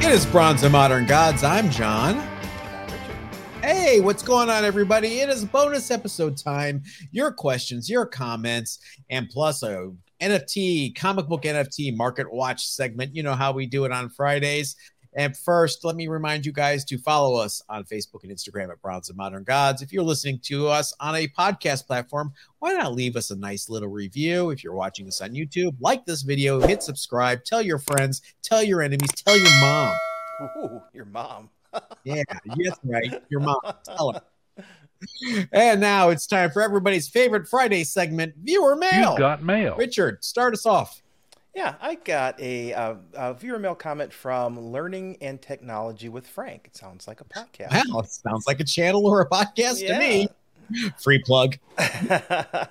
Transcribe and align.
It 0.00 0.14
is 0.14 0.24
Bronze 0.24 0.62
and 0.62 0.72
Modern 0.72 1.06
Gods. 1.06 1.42
I'm 1.42 1.68
John. 1.70 2.20
Hey, 3.62 3.98
what's 3.98 4.22
going 4.22 4.48
on, 4.48 4.64
everybody? 4.64 5.18
It 5.18 5.28
is 5.28 5.44
bonus 5.44 5.90
episode 5.90 6.36
time. 6.36 6.84
Your 7.10 7.32
questions, 7.32 7.90
your 7.90 8.06
comments, 8.06 8.78
and 9.10 9.28
plus 9.28 9.64
a 9.64 9.90
NFT, 10.22 10.94
comic 10.94 11.26
book 11.26 11.42
NFT 11.42 11.96
market 11.96 12.32
watch 12.32 12.64
segment. 12.64 13.14
You 13.16 13.24
know 13.24 13.34
how 13.34 13.52
we 13.52 13.66
do 13.66 13.84
it 13.84 13.92
on 13.92 14.08
Fridays. 14.08 14.76
And 15.18 15.36
first, 15.36 15.84
let 15.84 15.96
me 15.96 16.06
remind 16.06 16.46
you 16.46 16.52
guys 16.52 16.84
to 16.84 16.96
follow 16.96 17.34
us 17.34 17.60
on 17.68 17.82
Facebook 17.82 18.22
and 18.22 18.30
Instagram 18.30 18.70
at 18.70 18.80
Bronze 18.80 19.08
and 19.08 19.18
Modern 19.18 19.42
Gods. 19.42 19.82
If 19.82 19.92
you're 19.92 20.04
listening 20.04 20.38
to 20.44 20.68
us 20.68 20.94
on 21.00 21.16
a 21.16 21.26
podcast 21.26 21.88
platform, 21.88 22.32
why 22.60 22.74
not 22.74 22.94
leave 22.94 23.16
us 23.16 23.32
a 23.32 23.36
nice 23.36 23.68
little 23.68 23.88
review? 23.88 24.50
If 24.50 24.62
you're 24.62 24.74
watching 24.74 25.08
us 25.08 25.20
on 25.20 25.30
YouTube, 25.30 25.74
like 25.80 26.06
this 26.06 26.22
video, 26.22 26.60
hit 26.60 26.84
subscribe, 26.84 27.42
tell 27.42 27.60
your 27.60 27.80
friends, 27.80 28.22
tell 28.44 28.62
your 28.62 28.80
enemies, 28.80 29.10
tell 29.16 29.36
your 29.36 29.50
mom. 29.60 29.92
Ooh, 30.56 30.80
your 30.92 31.06
mom. 31.06 31.50
yeah, 32.04 32.22
yes, 32.56 32.78
right. 32.84 33.20
Your 33.28 33.40
mom. 33.40 33.58
Tell 33.84 34.12
her. 34.12 34.22
And 35.52 35.80
now 35.80 36.10
it's 36.10 36.28
time 36.28 36.52
for 36.52 36.62
everybody's 36.62 37.08
favorite 37.08 37.48
Friday 37.48 37.82
segment, 37.82 38.34
viewer 38.36 38.76
mail. 38.76 39.14
You 39.14 39.18
got 39.18 39.42
mail. 39.42 39.74
Richard, 39.76 40.22
start 40.22 40.54
us 40.54 40.64
off. 40.64 41.02
Yeah, 41.58 41.74
I 41.80 41.96
got 41.96 42.40
a, 42.40 42.72
uh, 42.72 42.94
a 43.14 43.34
viewer 43.34 43.58
mail 43.58 43.74
comment 43.74 44.12
from 44.12 44.70
Learning 44.70 45.16
and 45.20 45.42
Technology 45.42 46.08
with 46.08 46.24
Frank. 46.24 46.66
It 46.66 46.76
sounds 46.76 47.08
like 47.08 47.20
a 47.20 47.24
podcast. 47.24 47.72
Wow, 47.88 48.02
sounds 48.02 48.46
like 48.46 48.60
a 48.60 48.64
channel 48.64 49.04
or 49.08 49.22
a 49.22 49.28
podcast 49.28 49.82
yeah. 49.82 49.94
to 49.94 49.98
me. 49.98 50.28
Free 51.02 51.20
plug. 51.20 51.56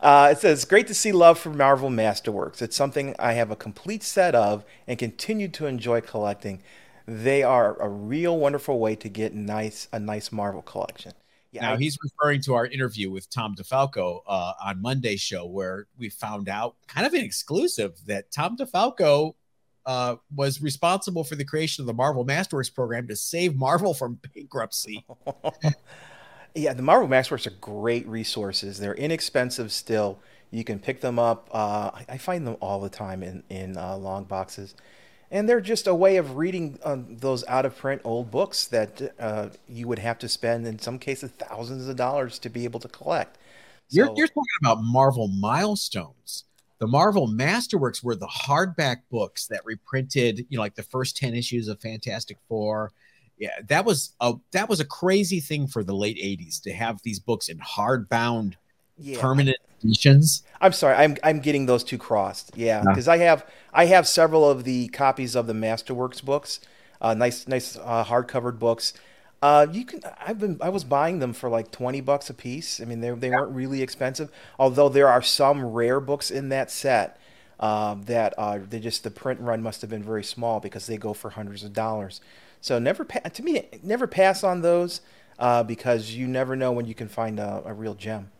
Uh, 0.00 0.28
it 0.30 0.38
says, 0.38 0.64
Great 0.64 0.86
to 0.86 0.94
see 0.94 1.10
love 1.10 1.40
for 1.40 1.50
Marvel 1.50 1.90
Masterworks. 1.90 2.62
It's 2.62 2.76
something 2.76 3.16
I 3.18 3.32
have 3.32 3.50
a 3.50 3.56
complete 3.56 4.04
set 4.04 4.32
of 4.32 4.64
and 4.86 4.96
continue 4.96 5.48
to 5.48 5.66
enjoy 5.66 6.02
collecting. 6.02 6.62
They 7.04 7.42
are 7.42 7.76
a 7.82 7.88
real 7.88 8.38
wonderful 8.38 8.78
way 8.78 8.94
to 8.94 9.08
get 9.08 9.34
nice 9.34 9.88
a 9.92 9.98
nice 9.98 10.30
Marvel 10.30 10.62
collection. 10.62 11.14
Yeah, 11.58 11.68
now 11.68 11.74
I, 11.74 11.76
he's 11.76 11.98
referring 12.02 12.40
to 12.42 12.54
our 12.54 12.66
interview 12.66 13.10
with 13.10 13.28
Tom 13.30 13.54
DeFalco 13.54 14.20
uh, 14.26 14.52
on 14.64 14.80
Monday's 14.80 15.20
show, 15.20 15.46
where 15.46 15.86
we 15.98 16.08
found 16.08 16.48
out, 16.48 16.76
kind 16.86 17.06
of 17.06 17.14
an 17.14 17.20
exclusive, 17.20 17.98
that 18.06 18.30
Tom 18.30 18.56
DeFalco 18.56 19.34
uh, 19.86 20.16
was 20.34 20.62
responsible 20.62 21.24
for 21.24 21.34
the 21.34 21.44
creation 21.44 21.82
of 21.82 21.86
the 21.86 21.94
Marvel 21.94 22.24
Masterworks 22.24 22.72
program 22.72 23.08
to 23.08 23.16
save 23.16 23.56
Marvel 23.56 23.94
from 23.94 24.18
bankruptcy. 24.34 25.04
yeah, 26.54 26.72
the 26.72 26.82
Marvel 26.82 27.08
Masterworks 27.08 27.46
are 27.46 27.56
great 27.60 28.06
resources. 28.06 28.78
They're 28.78 28.94
inexpensive 28.94 29.72
still. 29.72 30.18
You 30.50 30.64
can 30.64 30.78
pick 30.78 31.00
them 31.00 31.18
up. 31.18 31.48
Uh, 31.52 31.90
I 32.08 32.18
find 32.18 32.46
them 32.46 32.56
all 32.60 32.80
the 32.80 32.88
time 32.88 33.22
in 33.22 33.42
in 33.50 33.76
uh, 33.76 33.96
long 33.96 34.24
boxes 34.24 34.74
and 35.30 35.48
they're 35.48 35.60
just 35.60 35.86
a 35.86 35.94
way 35.94 36.16
of 36.16 36.36
reading 36.36 36.78
uh, 36.82 36.96
those 37.08 37.44
out 37.46 37.66
of 37.66 37.76
print 37.76 38.00
old 38.04 38.30
books 38.30 38.66
that 38.66 39.14
uh, 39.18 39.48
you 39.68 39.86
would 39.86 39.98
have 39.98 40.18
to 40.20 40.28
spend 40.28 40.66
in 40.66 40.78
some 40.78 40.98
cases 40.98 41.30
thousands 41.38 41.88
of 41.88 41.96
dollars 41.96 42.38
to 42.40 42.48
be 42.48 42.64
able 42.64 42.80
to 42.80 42.88
collect. 42.88 43.36
So, 43.88 43.96
you're, 43.96 44.12
you're 44.16 44.28
talking 44.28 44.44
about 44.62 44.78
Marvel 44.82 45.28
milestones. 45.28 46.44
The 46.78 46.86
Marvel 46.86 47.26
Masterworks 47.26 48.04
were 48.04 48.14
the 48.14 48.28
hardback 48.28 48.98
books 49.10 49.46
that 49.48 49.64
reprinted, 49.64 50.46
you 50.48 50.56
know, 50.56 50.62
like 50.62 50.76
the 50.76 50.82
first 50.82 51.16
ten 51.16 51.34
issues 51.34 51.68
of 51.68 51.80
Fantastic 51.80 52.38
Four. 52.48 52.92
Yeah, 53.36 53.50
that 53.68 53.84
was 53.84 54.14
a 54.20 54.34
that 54.52 54.68
was 54.68 54.80
a 54.80 54.84
crazy 54.84 55.40
thing 55.40 55.66
for 55.66 55.82
the 55.82 55.94
late 55.94 56.18
'80s 56.18 56.62
to 56.62 56.72
have 56.72 57.00
these 57.02 57.18
books 57.18 57.48
in 57.48 57.58
hardbound, 57.58 58.54
yeah. 58.98 59.20
permanent 59.20 59.58
editions. 59.82 60.42
I'm 60.60 60.72
sorry, 60.72 60.96
I'm 60.96 61.16
I'm 61.22 61.40
getting 61.40 61.66
those 61.66 61.84
two 61.84 61.98
crossed. 61.98 62.52
Yeah, 62.56 62.82
because 62.86 63.06
yeah. 63.06 63.12
I 63.12 63.18
have 63.18 63.46
I 63.72 63.86
have 63.86 64.06
several 64.06 64.48
of 64.48 64.64
the 64.64 64.88
copies 64.88 65.34
of 65.34 65.46
the 65.46 65.52
Masterworks 65.52 66.24
books, 66.24 66.60
uh, 67.00 67.14
nice 67.14 67.46
nice 67.46 67.76
uh, 67.76 68.04
hardcovered 68.04 68.58
books. 68.58 68.94
Uh, 69.40 69.66
you 69.70 69.84
can 69.84 70.00
I've 70.18 70.40
been 70.40 70.58
I 70.60 70.68
was 70.68 70.84
buying 70.84 71.20
them 71.20 71.32
for 71.32 71.48
like 71.48 71.70
twenty 71.70 72.00
bucks 72.00 72.28
a 72.28 72.34
piece. 72.34 72.80
I 72.80 72.84
mean 72.84 73.00
they 73.00 73.10
they 73.10 73.28
yeah. 73.28 73.36
weren't 73.36 73.54
really 73.54 73.82
expensive, 73.82 74.30
although 74.58 74.88
there 74.88 75.08
are 75.08 75.22
some 75.22 75.64
rare 75.64 76.00
books 76.00 76.30
in 76.30 76.48
that 76.50 76.70
set. 76.70 77.20
Uh, 77.60 77.96
that 78.04 78.34
uh, 78.38 78.60
they 78.70 78.78
just 78.78 79.02
the 79.02 79.10
print 79.10 79.40
run 79.40 79.60
must 79.60 79.80
have 79.80 79.90
been 79.90 80.02
very 80.02 80.22
small 80.22 80.60
because 80.60 80.86
they 80.86 80.96
go 80.96 81.12
for 81.12 81.30
hundreds 81.30 81.64
of 81.64 81.72
dollars. 81.72 82.20
So 82.60 82.78
never 82.78 83.04
pa- 83.04 83.28
to 83.28 83.42
me 83.42 83.68
never 83.82 84.06
pass 84.06 84.44
on 84.44 84.62
those 84.62 85.00
uh, 85.40 85.64
because 85.64 86.12
you 86.12 86.28
never 86.28 86.54
know 86.54 86.70
when 86.70 86.86
you 86.86 86.94
can 86.94 87.08
find 87.08 87.40
a, 87.40 87.62
a 87.66 87.74
real 87.74 87.94
gem. 87.94 88.30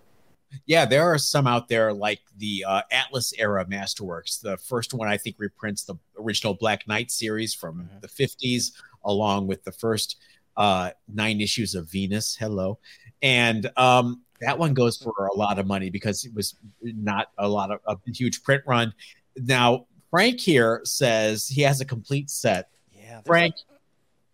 Yeah, 0.67 0.85
there 0.85 1.03
are 1.03 1.19
some 1.19 1.47
out 1.47 1.69
there 1.69 1.93
like 1.93 2.21
the 2.37 2.65
uh, 2.67 2.83
Atlas 2.91 3.33
era 3.39 3.65
Masterworks. 3.67 4.41
The 4.41 4.57
first 4.57 4.95
one 4.95 5.09
I 5.09 5.17
think 5.17 5.37
reprints 5.39 5.85
the 5.85 5.97
original 6.19 6.55
Black 6.55 6.87
Knight 6.89 7.11
series 7.11 7.55
from 7.55 7.83
mm-hmm. 7.83 8.01
the 8.01 8.09
50s, 8.09 8.73
along 9.05 9.47
with 9.47 9.65
the 9.65 9.73
first 9.73 10.17
uh, 10.57 10.91
nine 11.13 11.41
issues 11.41 11.75
of 11.75 11.91
Venus. 11.91 12.37
Hello. 12.37 12.79
And 13.23 13.71
um, 13.77 14.23
that 14.41 14.59
one 14.59 14.75
goes 14.75 14.97
for 14.97 15.27
a 15.27 15.35
lot 15.35 15.59
of 15.59 15.67
money 15.67 15.91
because 15.91 16.25
it 16.25 16.35
was 16.35 16.57
not 16.83 17.29
a 17.39 17.49
lot 17.49 17.71
of 17.71 17.81
a 17.87 17.97
huge 18.11 18.43
print 18.43 18.63
run. 18.67 18.93
Now, 19.37 19.87
Frank 20.11 20.41
here 20.41 20.81
says 20.85 21.47
he 21.47 21.63
has 21.63 21.81
a 21.81 21.85
complete 21.85 22.31
set. 22.31 22.71
Yeah, 22.93 23.21
Frank, 23.23 23.55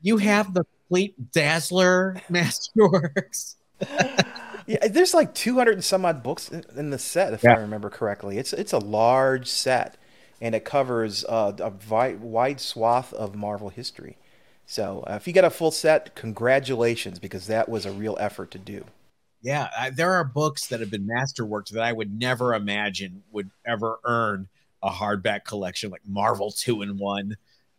you 0.02 0.16
have 0.18 0.54
the 0.54 0.64
complete 0.64 1.32
Dazzler 1.32 2.20
Masterworks. 2.30 3.56
yeah, 4.66 4.88
there's 4.88 5.14
like 5.14 5.34
200 5.34 5.72
and 5.72 5.84
some 5.84 6.04
odd 6.04 6.22
books 6.22 6.50
in, 6.50 6.90
the 6.90 6.98
set, 6.98 7.32
if 7.32 7.42
yeah. 7.42 7.52
I 7.52 7.60
remember 7.60 7.90
correctly. 7.90 8.38
It's 8.38 8.52
it's 8.52 8.72
a 8.72 8.78
large 8.78 9.48
set, 9.48 9.96
and 10.40 10.54
it 10.54 10.64
covers 10.64 11.24
uh, 11.28 11.52
a 11.58 11.70
vi- 11.70 12.14
wide 12.14 12.60
swath 12.60 13.12
of 13.12 13.34
Marvel 13.34 13.68
history. 13.68 14.16
So 14.66 15.04
uh, 15.08 15.14
if 15.14 15.26
you 15.26 15.32
get 15.32 15.44
a 15.44 15.50
full 15.50 15.70
set, 15.70 16.14
congratulations, 16.14 17.18
because 17.18 17.46
that 17.48 17.68
was 17.68 17.84
a 17.84 17.92
real 17.92 18.16
effort 18.18 18.50
to 18.52 18.58
do. 18.58 18.84
Yeah, 19.42 19.68
I, 19.76 19.90
there 19.90 20.12
are 20.12 20.24
books 20.24 20.68
that 20.68 20.80
have 20.80 20.90
been 20.90 21.06
masterworks 21.06 21.68
that 21.70 21.82
I 21.82 21.92
would 21.92 22.18
never 22.18 22.54
imagine 22.54 23.22
would 23.30 23.50
ever 23.66 23.98
earn 24.04 24.48
a 24.82 24.90
hardback 24.90 25.44
collection 25.44 25.90
like 25.90 26.02
Marvel 26.06 26.50
Two 26.50 26.80
in 26.82 26.96
One. 26.96 27.36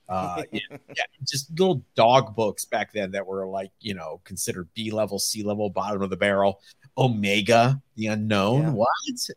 Uh, 0.08 0.44
yeah, 0.52 0.60
yeah, 0.72 1.04
just 1.28 1.50
little 1.58 1.84
dog 1.96 2.36
books 2.36 2.66
back 2.66 2.94
then 2.94 3.12
that 3.12 3.26
were 3.26 3.48
like 3.48 3.72
you 3.80 3.94
know 3.94 4.22
considered 4.24 4.68
B 4.74 4.92
level, 4.92 5.20
C 5.20 5.44
level, 5.44 5.70
bottom 5.70 6.02
of 6.02 6.10
the 6.10 6.18
barrel. 6.18 6.62
Omega, 6.98 7.82
the 7.96 8.08
unknown. 8.08 8.62
Yeah. 8.62 8.70
What? 8.72 8.90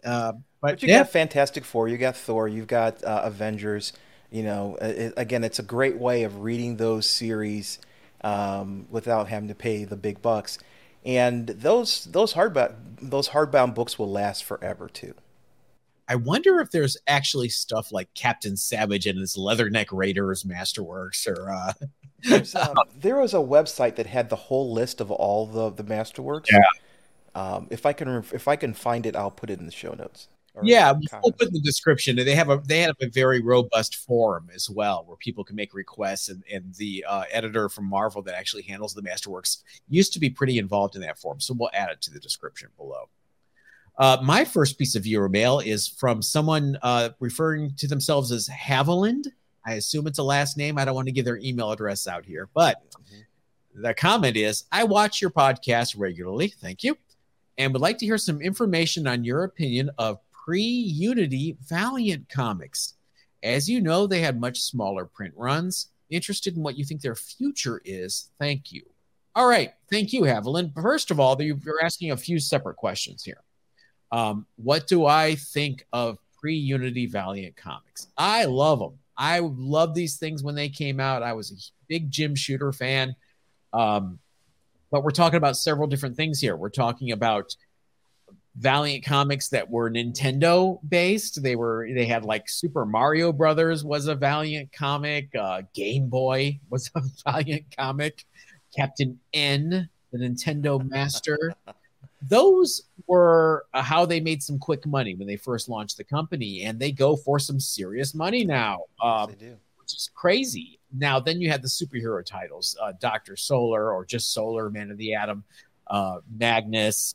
Uh, 0.04 0.32
but, 0.32 0.42
but, 0.60 0.82
you 0.82 0.88
yeah. 0.88 0.98
got 0.98 1.10
Fantastic 1.10 1.64
Four, 1.64 1.88
you 1.88 1.98
got 1.98 2.16
Thor, 2.16 2.48
you've 2.48 2.66
got 2.66 3.02
uh, 3.02 3.22
Avengers. 3.24 3.92
You 4.30 4.42
know, 4.42 4.76
it, 4.80 5.14
again, 5.16 5.42
it's 5.42 5.58
a 5.58 5.62
great 5.62 5.96
way 5.96 6.24
of 6.24 6.42
reading 6.42 6.76
those 6.76 7.08
series 7.08 7.78
um, 8.20 8.86
without 8.90 9.28
having 9.28 9.48
to 9.48 9.54
pay 9.54 9.84
the 9.84 9.96
big 9.96 10.20
bucks. 10.20 10.58
And 11.04 11.46
those 11.46 12.04
those 12.04 12.34
hardbound 12.34 12.74
those 13.00 13.30
hardbound 13.30 13.74
books 13.74 13.98
will 13.98 14.10
last 14.10 14.44
forever 14.44 14.88
too. 14.88 15.14
I 16.08 16.16
wonder 16.16 16.60
if 16.60 16.70
there's 16.70 16.96
actually 17.06 17.50
stuff 17.50 17.92
like 17.92 18.12
Captain 18.14 18.56
Savage 18.56 19.06
and 19.06 19.18
his 19.18 19.36
Leatherneck 19.36 19.86
Raiders 19.92 20.44
Masterworks 20.44 21.28
or 21.28 21.50
uh 21.50 21.72
um, 22.68 22.76
there 22.96 23.16
was 23.16 23.32
a 23.32 23.38
website 23.38 23.94
that 23.96 24.06
had 24.06 24.28
the 24.28 24.36
whole 24.36 24.72
list 24.72 25.00
of 25.00 25.10
all 25.10 25.46
the 25.46 25.70
the 25.70 25.84
Masterworks. 25.84 26.46
Yeah. 26.50 26.60
Um, 27.34 27.68
if 27.70 27.86
I 27.86 27.92
can 27.92 28.08
if 28.32 28.48
I 28.48 28.56
can 28.56 28.74
find 28.74 29.06
it, 29.06 29.14
I'll 29.14 29.30
put 29.30 29.50
it 29.50 29.60
in 29.60 29.66
the 29.66 29.72
show 29.72 29.92
notes. 29.92 30.28
Yeah, 30.62 30.92
we'll 31.22 31.32
put 31.32 31.48
in 31.48 31.54
the 31.54 31.60
description. 31.60 32.16
They 32.16 32.34
have 32.34 32.50
a 32.50 32.60
they 32.66 32.80
have 32.80 32.96
a 33.00 33.08
very 33.08 33.40
robust 33.40 33.96
forum 33.96 34.50
as 34.52 34.68
well 34.68 35.04
where 35.06 35.16
people 35.16 35.44
can 35.44 35.56
make 35.56 35.74
requests, 35.74 36.28
and, 36.28 36.42
and 36.52 36.74
the 36.74 37.04
uh, 37.08 37.24
editor 37.30 37.68
from 37.68 37.84
Marvel 37.84 38.22
that 38.22 38.34
actually 38.34 38.62
handles 38.62 38.94
the 38.94 39.02
Masterworks 39.02 39.62
used 39.88 40.12
to 40.14 40.18
be 40.18 40.30
pretty 40.30 40.58
involved 40.58 40.96
in 40.96 41.02
that 41.02 41.18
forum. 41.18 41.40
So 41.40 41.54
we'll 41.56 41.70
add 41.72 41.90
it 41.90 42.00
to 42.02 42.10
the 42.10 42.18
description 42.18 42.70
below. 42.76 43.08
Uh, 43.98 44.16
my 44.22 44.44
first 44.44 44.78
piece 44.78 44.94
of 44.94 45.02
viewer 45.02 45.28
mail 45.28 45.58
is 45.58 45.88
from 45.88 46.22
someone 46.22 46.78
uh, 46.82 47.10
referring 47.18 47.74
to 47.74 47.88
themselves 47.88 48.30
as 48.30 48.48
Haviland. 48.48 49.26
I 49.66 49.74
assume 49.74 50.06
it's 50.06 50.20
a 50.20 50.22
last 50.22 50.56
name. 50.56 50.78
I 50.78 50.84
don't 50.84 50.94
want 50.94 51.08
to 51.08 51.12
give 51.12 51.24
their 51.24 51.38
email 51.38 51.72
address 51.72 52.06
out 52.06 52.24
here, 52.24 52.48
but 52.54 52.80
mm-hmm. 52.92 53.82
the 53.82 53.94
comment 53.94 54.36
is 54.36 54.64
I 54.70 54.84
watch 54.84 55.20
your 55.20 55.30
podcast 55.30 55.96
regularly. 55.98 56.48
Thank 56.48 56.84
you. 56.84 56.96
And 57.58 57.72
would 57.72 57.82
like 57.82 57.98
to 57.98 58.06
hear 58.06 58.18
some 58.18 58.40
information 58.40 59.08
on 59.08 59.24
your 59.24 59.42
opinion 59.42 59.90
of 59.98 60.20
pre 60.30 60.62
Unity 60.62 61.56
Valiant 61.66 62.28
comics. 62.28 62.94
As 63.42 63.68
you 63.68 63.80
know, 63.80 64.06
they 64.06 64.20
had 64.20 64.40
much 64.40 64.60
smaller 64.60 65.06
print 65.06 65.34
runs. 65.36 65.88
Interested 66.08 66.56
in 66.56 66.62
what 66.62 66.78
you 66.78 66.84
think 66.84 67.00
their 67.00 67.16
future 67.16 67.82
is. 67.84 68.30
Thank 68.38 68.70
you. 68.72 68.82
All 69.34 69.48
right. 69.48 69.72
Thank 69.90 70.12
you, 70.12 70.22
Haviland. 70.22 70.72
First 70.74 71.10
of 71.10 71.18
all, 71.18 71.40
you're 71.42 71.58
asking 71.82 72.12
a 72.12 72.16
few 72.16 72.38
separate 72.38 72.76
questions 72.76 73.24
here. 73.24 73.42
Um, 74.10 74.46
what 74.56 74.86
do 74.86 75.06
I 75.06 75.34
think 75.34 75.86
of 75.92 76.18
pre 76.38 76.54
Unity 76.54 77.06
Valiant 77.06 77.56
comics? 77.56 78.08
I 78.16 78.44
love 78.44 78.78
them. 78.78 78.98
I 79.16 79.40
love 79.40 79.94
these 79.94 80.16
things 80.16 80.42
when 80.42 80.54
they 80.54 80.68
came 80.68 81.00
out. 81.00 81.22
I 81.22 81.32
was 81.32 81.50
a 81.50 81.56
big 81.88 82.10
Jim 82.10 82.34
Shooter 82.34 82.72
fan. 82.72 83.16
Um, 83.72 84.18
but 84.90 85.02
we're 85.02 85.10
talking 85.10 85.36
about 85.36 85.56
several 85.56 85.88
different 85.88 86.16
things 86.16 86.40
here. 86.40 86.56
We're 86.56 86.70
talking 86.70 87.12
about 87.12 87.54
Valiant 88.56 89.04
comics 89.04 89.48
that 89.50 89.70
were 89.70 89.90
Nintendo 89.90 90.78
based. 90.88 91.42
They 91.42 91.54
were 91.54 91.88
they 91.92 92.06
had 92.06 92.24
like 92.24 92.48
Super 92.48 92.84
Mario 92.86 93.32
Brothers 93.32 93.84
was 93.84 94.06
a 94.06 94.14
Valiant 94.14 94.72
comic. 94.72 95.34
Uh, 95.34 95.62
Game 95.74 96.08
Boy 96.08 96.58
was 96.70 96.90
a 96.94 97.02
Valiant 97.24 97.66
comic. 97.76 98.24
Captain 98.76 99.18
N, 99.32 99.88
the 100.12 100.18
Nintendo 100.18 100.82
Master. 100.88 101.54
Those 102.22 102.82
were 103.06 103.66
uh, 103.72 103.82
how 103.82 104.04
they 104.04 104.20
made 104.20 104.42
some 104.42 104.58
quick 104.58 104.86
money 104.86 105.14
when 105.14 105.28
they 105.28 105.36
first 105.36 105.68
launched 105.68 105.96
the 105.96 106.04
company, 106.04 106.64
and 106.64 106.78
they 106.78 106.92
go 106.92 107.16
for 107.16 107.38
some 107.38 107.60
serious 107.60 108.14
money 108.14 108.44
now. 108.44 108.82
Um, 109.02 109.30
they 109.30 109.46
do, 109.46 109.56
which 109.78 109.94
is 109.94 110.10
crazy. 110.14 110.80
Now, 110.92 111.20
then 111.20 111.40
you 111.40 111.50
had 111.50 111.62
the 111.62 111.68
superhero 111.68 112.24
titles, 112.24 112.76
uh, 112.82 112.92
Doctor 113.00 113.36
Solar 113.36 113.92
or 113.92 114.04
just 114.04 114.32
Solar, 114.32 114.70
Man 114.70 114.90
of 114.90 114.96
the 114.98 115.14
Atom, 115.14 115.44
uh, 115.86 116.18
Magnus, 116.36 117.14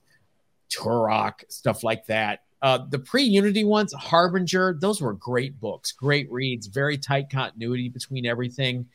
Turok, 0.70 1.44
stuff 1.50 1.84
like 1.84 2.06
that. 2.06 2.44
Uh, 2.62 2.80
the 2.90 3.00
pre-Unity 3.00 3.66
ones, 3.66 3.94
Harbinger, 3.94 4.78
those 4.80 5.02
were 5.02 5.14
great 5.14 5.60
books, 5.60 5.92
great 5.92 6.32
reads, 6.32 6.68
very 6.68 6.98
tight 6.98 7.30
continuity 7.30 7.90
between 7.90 8.26
everything 8.26 8.86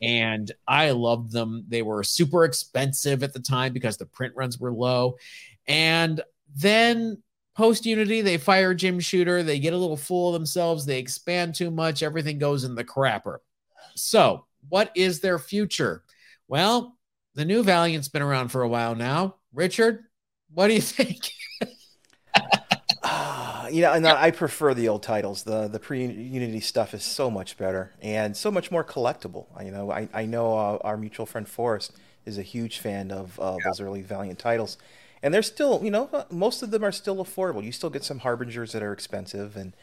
and 0.00 0.50
I 0.66 0.90
loved 0.92 1.32
them. 1.32 1.64
They 1.68 1.82
were 1.82 2.02
super 2.02 2.44
expensive 2.44 3.22
at 3.22 3.32
the 3.32 3.40
time 3.40 3.72
because 3.72 3.96
the 3.96 4.06
print 4.06 4.34
runs 4.36 4.58
were 4.58 4.72
low. 4.72 5.16
And 5.66 6.20
then 6.54 7.22
post 7.56 7.86
Unity, 7.86 8.20
they 8.20 8.38
fire 8.38 8.74
Jim 8.74 9.00
Shooter. 9.00 9.42
They 9.42 9.58
get 9.58 9.74
a 9.74 9.78
little 9.78 9.96
full 9.96 10.28
of 10.28 10.34
themselves. 10.34 10.86
They 10.86 10.98
expand 10.98 11.54
too 11.54 11.70
much. 11.70 12.02
Everything 12.02 12.38
goes 12.38 12.64
in 12.64 12.74
the 12.74 12.84
crapper. 12.84 13.38
So, 13.94 14.46
what 14.68 14.92
is 14.94 15.20
their 15.20 15.38
future? 15.38 16.04
Well, 16.46 16.96
the 17.34 17.44
new 17.44 17.62
Valiant's 17.62 18.08
been 18.08 18.22
around 18.22 18.48
for 18.48 18.62
a 18.62 18.68
while 18.68 18.94
now. 18.94 19.36
Richard, 19.52 20.04
what 20.52 20.68
do 20.68 20.74
you 20.74 20.80
think? 20.80 21.30
You 23.70 23.82
know, 23.82 23.92
and 23.92 24.06
I 24.06 24.30
prefer 24.30 24.74
the 24.74 24.88
old 24.88 25.02
titles. 25.02 25.42
The 25.42 25.68
the 25.68 25.78
pre 25.78 26.06
Unity 26.06 26.60
stuff 26.60 26.94
is 26.94 27.02
so 27.02 27.30
much 27.30 27.56
better 27.56 27.92
and 28.00 28.36
so 28.36 28.50
much 28.50 28.70
more 28.70 28.84
collectible. 28.84 29.46
You 29.64 29.70
know, 29.70 29.90
I 29.90 30.08
I 30.12 30.26
know 30.26 30.56
uh, 30.56 30.78
our 30.82 30.96
mutual 30.96 31.26
friend 31.26 31.48
Forrest 31.48 31.92
is 32.26 32.38
a 32.38 32.42
huge 32.42 32.78
fan 32.78 33.10
of 33.10 33.38
uh, 33.40 33.56
yeah. 33.58 33.64
those 33.66 33.80
early 33.80 34.02
Valiant 34.02 34.38
titles, 34.38 34.76
and 35.22 35.32
they're 35.32 35.42
still, 35.42 35.80
you 35.82 35.90
know, 35.90 36.08
uh, 36.12 36.24
most 36.30 36.62
of 36.62 36.70
them 36.70 36.84
are 36.84 36.92
still 36.92 37.24
affordable. 37.24 37.62
You 37.62 37.72
still 37.72 37.90
get 37.90 38.04
some 38.04 38.20
harbingers 38.20 38.72
that 38.72 38.82
are 38.82 38.92
expensive, 38.92 39.56
and 39.56 39.74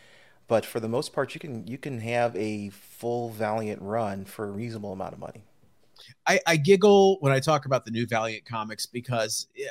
but 0.48 0.66
for 0.66 0.80
the 0.80 0.90
most 0.90 1.14
part, 1.14 1.34
you 1.34 1.40
can 1.40 1.66
you 1.68 1.78
can 1.78 2.00
have 2.02 2.36
a 2.36 2.70
full 2.70 3.30
Valiant 3.30 3.82
run 3.82 4.26
for 4.26 4.48
a 4.48 4.52
reasonable 4.52 4.94
amount 4.94 5.14
of 5.14 5.20
money. 5.20 5.44
I, 6.28 6.40
I 6.46 6.58
giggle 6.58 7.18
when 7.22 7.32
I 7.32 7.40
talk 7.40 7.66
about 7.66 7.86
the 7.86 7.92
new 7.92 8.06
Valiant 8.06 8.46
comics 8.46 8.86
because 8.86 9.48
yeah, 9.56 9.70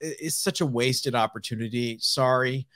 it's 0.00 0.36
such 0.36 0.60
a 0.60 0.66
wasted 0.66 1.14
opportunity. 1.14 1.98
Sorry 2.00 2.66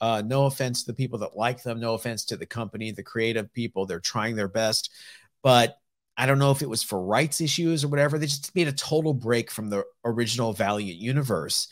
uh, 0.00 0.22
no 0.24 0.46
offense 0.46 0.82
to 0.82 0.92
the 0.92 0.96
people 0.96 1.18
that 1.20 1.36
like 1.36 1.62
them, 1.62 1.80
no 1.80 1.94
offense 1.94 2.24
to 2.26 2.36
the 2.36 2.46
company, 2.46 2.90
the 2.90 3.02
creative 3.02 3.52
people. 3.52 3.86
They're 3.86 4.00
trying 4.00 4.36
their 4.36 4.48
best. 4.48 4.90
But 5.42 5.78
I 6.16 6.26
don't 6.26 6.38
know 6.38 6.50
if 6.50 6.62
it 6.62 6.68
was 6.68 6.82
for 6.82 7.00
rights 7.00 7.40
issues 7.40 7.84
or 7.84 7.88
whatever. 7.88 8.18
They 8.18 8.26
just 8.26 8.54
made 8.54 8.68
a 8.68 8.72
total 8.72 9.14
break 9.14 9.50
from 9.50 9.70
the 9.70 9.84
original 10.04 10.52
Valiant 10.52 10.98
universe 10.98 11.68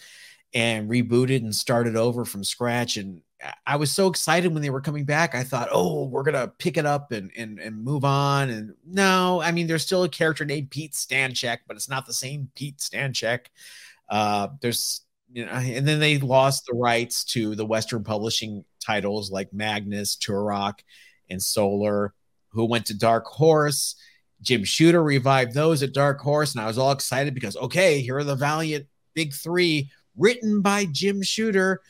and 0.55 0.88
rebooted 0.88 1.38
and 1.38 1.55
started 1.55 1.96
over 1.96 2.25
from 2.25 2.44
scratch. 2.44 2.96
And 2.96 3.23
I 3.67 3.76
was 3.76 3.90
so 3.90 4.06
excited 4.06 4.52
when 4.52 4.62
they 4.62 4.70
were 4.70 4.81
coming 4.81 5.05
back. 5.05 5.34
I 5.34 5.43
thought, 5.43 5.69
oh, 5.73 6.06
we're 6.06 6.23
gonna 6.23 6.49
pick 6.58 6.76
it 6.76 6.87
up 6.87 7.12
and 7.12 7.31
and, 7.37 7.58
and 7.58 7.82
move 7.82 8.05
on. 8.05 8.50
And 8.50 8.75
no, 8.87 9.40
I 9.43 9.52
mean, 9.52 9.67
there's 9.67 9.84
still 9.84 10.05
a 10.05 10.08
character 10.08 10.44
named 10.44 10.70
Pete 10.70 10.94
Stanchek, 10.94 11.58
but 11.67 11.76
it's 11.76 11.88
not 11.88 12.06
the 12.06 12.14
same 12.14 12.50
Pete 12.55 12.78
Stanchek. 12.78 13.46
Uh, 14.08 14.49
there's 14.61 15.02
you 15.32 15.44
know, 15.44 15.52
and 15.52 15.87
then 15.87 15.99
they 15.99 16.19
lost 16.19 16.67
the 16.67 16.76
rights 16.76 17.25
to 17.25 17.55
the 17.55 17.67
Western 17.67 18.05
publishing 18.05 18.64
titles 18.84 19.31
like 19.31 19.52
Magnus, 19.52 20.17
Turok, 20.17 20.81
and 21.28 21.43
Solar, 21.43 22.14
who 22.50 22.64
went 22.64 22.87
to 22.87 22.99
Dark 22.99 23.26
Horse. 23.26 23.96
Jim 24.40 24.64
Shooter 24.64 25.02
revived 25.02 25.55
those 25.55 25.82
at 25.82 25.93
Dark 25.93 26.20
Horse, 26.20 26.55
and 26.55 26.62
I 26.62 26.67
was 26.67 26.78
all 26.78 26.93
excited 26.93 27.34
because 27.34 27.56
okay, 27.56 28.00
here 28.00 28.19
are 28.19 28.25
the 28.25 28.37
Valiant 28.37 28.87
Big 29.14 29.34
Three, 29.34 29.90
written 30.17 30.62
by 30.62 30.87
Jim 30.87 31.23
Shooter, 31.23 31.81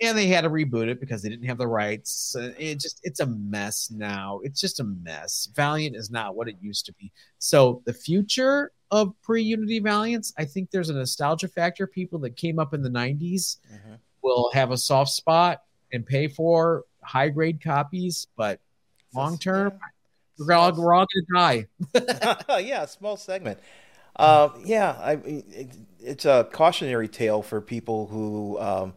and 0.00 0.16
they 0.16 0.26
had 0.28 0.42
to 0.42 0.50
reboot 0.50 0.88
it 0.88 1.00
because 1.00 1.22
they 1.22 1.28
didn't 1.28 1.46
have 1.46 1.58
the 1.58 1.66
rights. 1.66 2.36
It 2.58 2.78
just 2.78 3.00
it's 3.02 3.20
a 3.20 3.26
mess 3.26 3.90
now. 3.90 4.40
It's 4.44 4.60
just 4.60 4.80
a 4.80 4.84
mess. 4.84 5.48
Valiant 5.54 5.96
is 5.96 6.10
not 6.10 6.36
what 6.36 6.48
it 6.48 6.56
used 6.60 6.86
to 6.86 6.92
be. 6.94 7.10
So 7.38 7.82
the 7.86 7.94
future 7.94 8.70
of 8.90 9.14
pre-Unity 9.22 9.80
Valiants, 9.80 10.32
I 10.38 10.44
think 10.44 10.70
there's 10.70 10.90
a 10.90 10.94
nostalgia 10.94 11.48
factor. 11.48 11.86
People 11.86 12.18
that 12.20 12.36
came 12.36 12.58
up 12.58 12.74
in 12.74 12.82
the 12.82 12.88
90s 12.88 13.58
mm-hmm. 13.72 13.94
will 14.22 14.50
have 14.52 14.70
a 14.70 14.76
soft 14.76 15.10
spot 15.10 15.62
and 15.92 16.04
pay 16.04 16.28
for 16.28 16.84
high 17.02 17.28
grade 17.28 17.62
copies, 17.62 18.26
but 18.36 18.60
long 19.14 19.38
term, 19.38 19.72
we're 20.38 20.54
all, 20.54 20.72
we're 20.72 20.94
all 20.94 21.06
gonna 21.32 21.66
die. 21.94 22.58
yeah, 22.60 22.84
small 22.86 23.16
segment. 23.16 23.58
Uh, 24.16 24.48
yeah, 24.64 24.96
I, 25.00 25.12
it, 25.12 25.76
it's 26.00 26.24
a 26.24 26.48
cautionary 26.52 27.08
tale 27.08 27.42
for 27.42 27.60
people 27.60 28.06
who 28.06 28.58
um, 28.58 28.94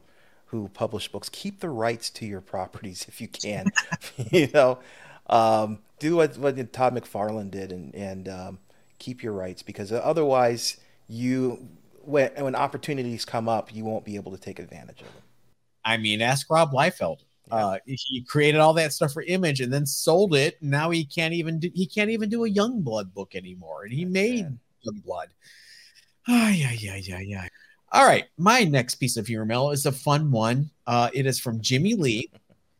who 0.47 0.69
publish 0.69 1.11
books. 1.11 1.29
Keep 1.29 1.59
the 1.59 1.69
rights 1.69 2.09
to 2.11 2.25
your 2.25 2.41
properties 2.41 3.05
if 3.07 3.21
you 3.21 3.27
can. 3.27 3.67
you 4.31 4.49
know, 4.53 4.79
um, 5.27 5.79
do 5.99 6.15
what, 6.15 6.37
what 6.37 6.73
Todd 6.73 6.95
McFarlane 6.95 7.51
did 7.51 7.71
and 7.71 7.93
and 7.95 8.29
um, 8.29 8.59
keep 8.99 9.23
your 9.23 9.33
rights 9.33 9.63
because 9.63 9.91
otherwise 9.91 10.77
you 11.07 11.67
when 12.03 12.31
when 12.37 12.55
opportunities 12.55 13.25
come 13.25 13.49
up, 13.49 13.73
you 13.73 13.83
won't 13.83 14.05
be 14.05 14.15
able 14.15 14.31
to 14.31 14.37
take 14.37 14.59
advantage 14.59 15.01
of 15.01 15.07
them. 15.07 15.23
I 15.85 15.97
mean, 15.97 16.21
ask 16.21 16.49
Rob 16.49 16.71
Liefeld. 16.71 17.19
Yeah. 17.47 17.55
Uh, 17.55 17.77
he 17.85 18.21
created 18.21 18.59
all 18.59 18.73
that 18.73 18.93
stuff 18.93 19.13
for 19.13 19.23
Image 19.23 19.59
and 19.59 19.73
then 19.73 19.85
sold 19.85 20.35
it. 20.35 20.61
Now 20.61 20.91
he 20.91 21.03
can't 21.03 21.33
even 21.33 21.59
do, 21.59 21.71
he 21.73 21.87
can't 21.87 22.11
even 22.11 22.29
do 22.29 22.45
a 22.45 22.49
Youngblood 22.49 23.13
book 23.13 23.35
anymore, 23.35 23.83
and 23.83 23.93
he 23.93 24.03
That's 24.03 24.13
made 24.13 24.43
sad. 24.43 24.59
Youngblood. 24.85 25.27
Ah, 26.27 26.49
yeah, 26.49 26.71
yeah, 26.71 26.95
yeah, 26.95 27.19
yeah. 27.19 27.47
All 27.91 28.05
right, 28.05 28.25
my 28.37 28.63
next 28.63 28.95
piece 28.95 29.17
of 29.17 29.25
humor 29.25 29.45
mail 29.45 29.71
is 29.71 29.87
a 29.87 29.91
fun 29.91 30.29
one. 30.29 30.69
Uh, 30.85 31.09
it 31.11 31.25
is 31.25 31.39
from 31.39 31.59
Jimmy 31.59 31.95
Lee. 31.95 32.29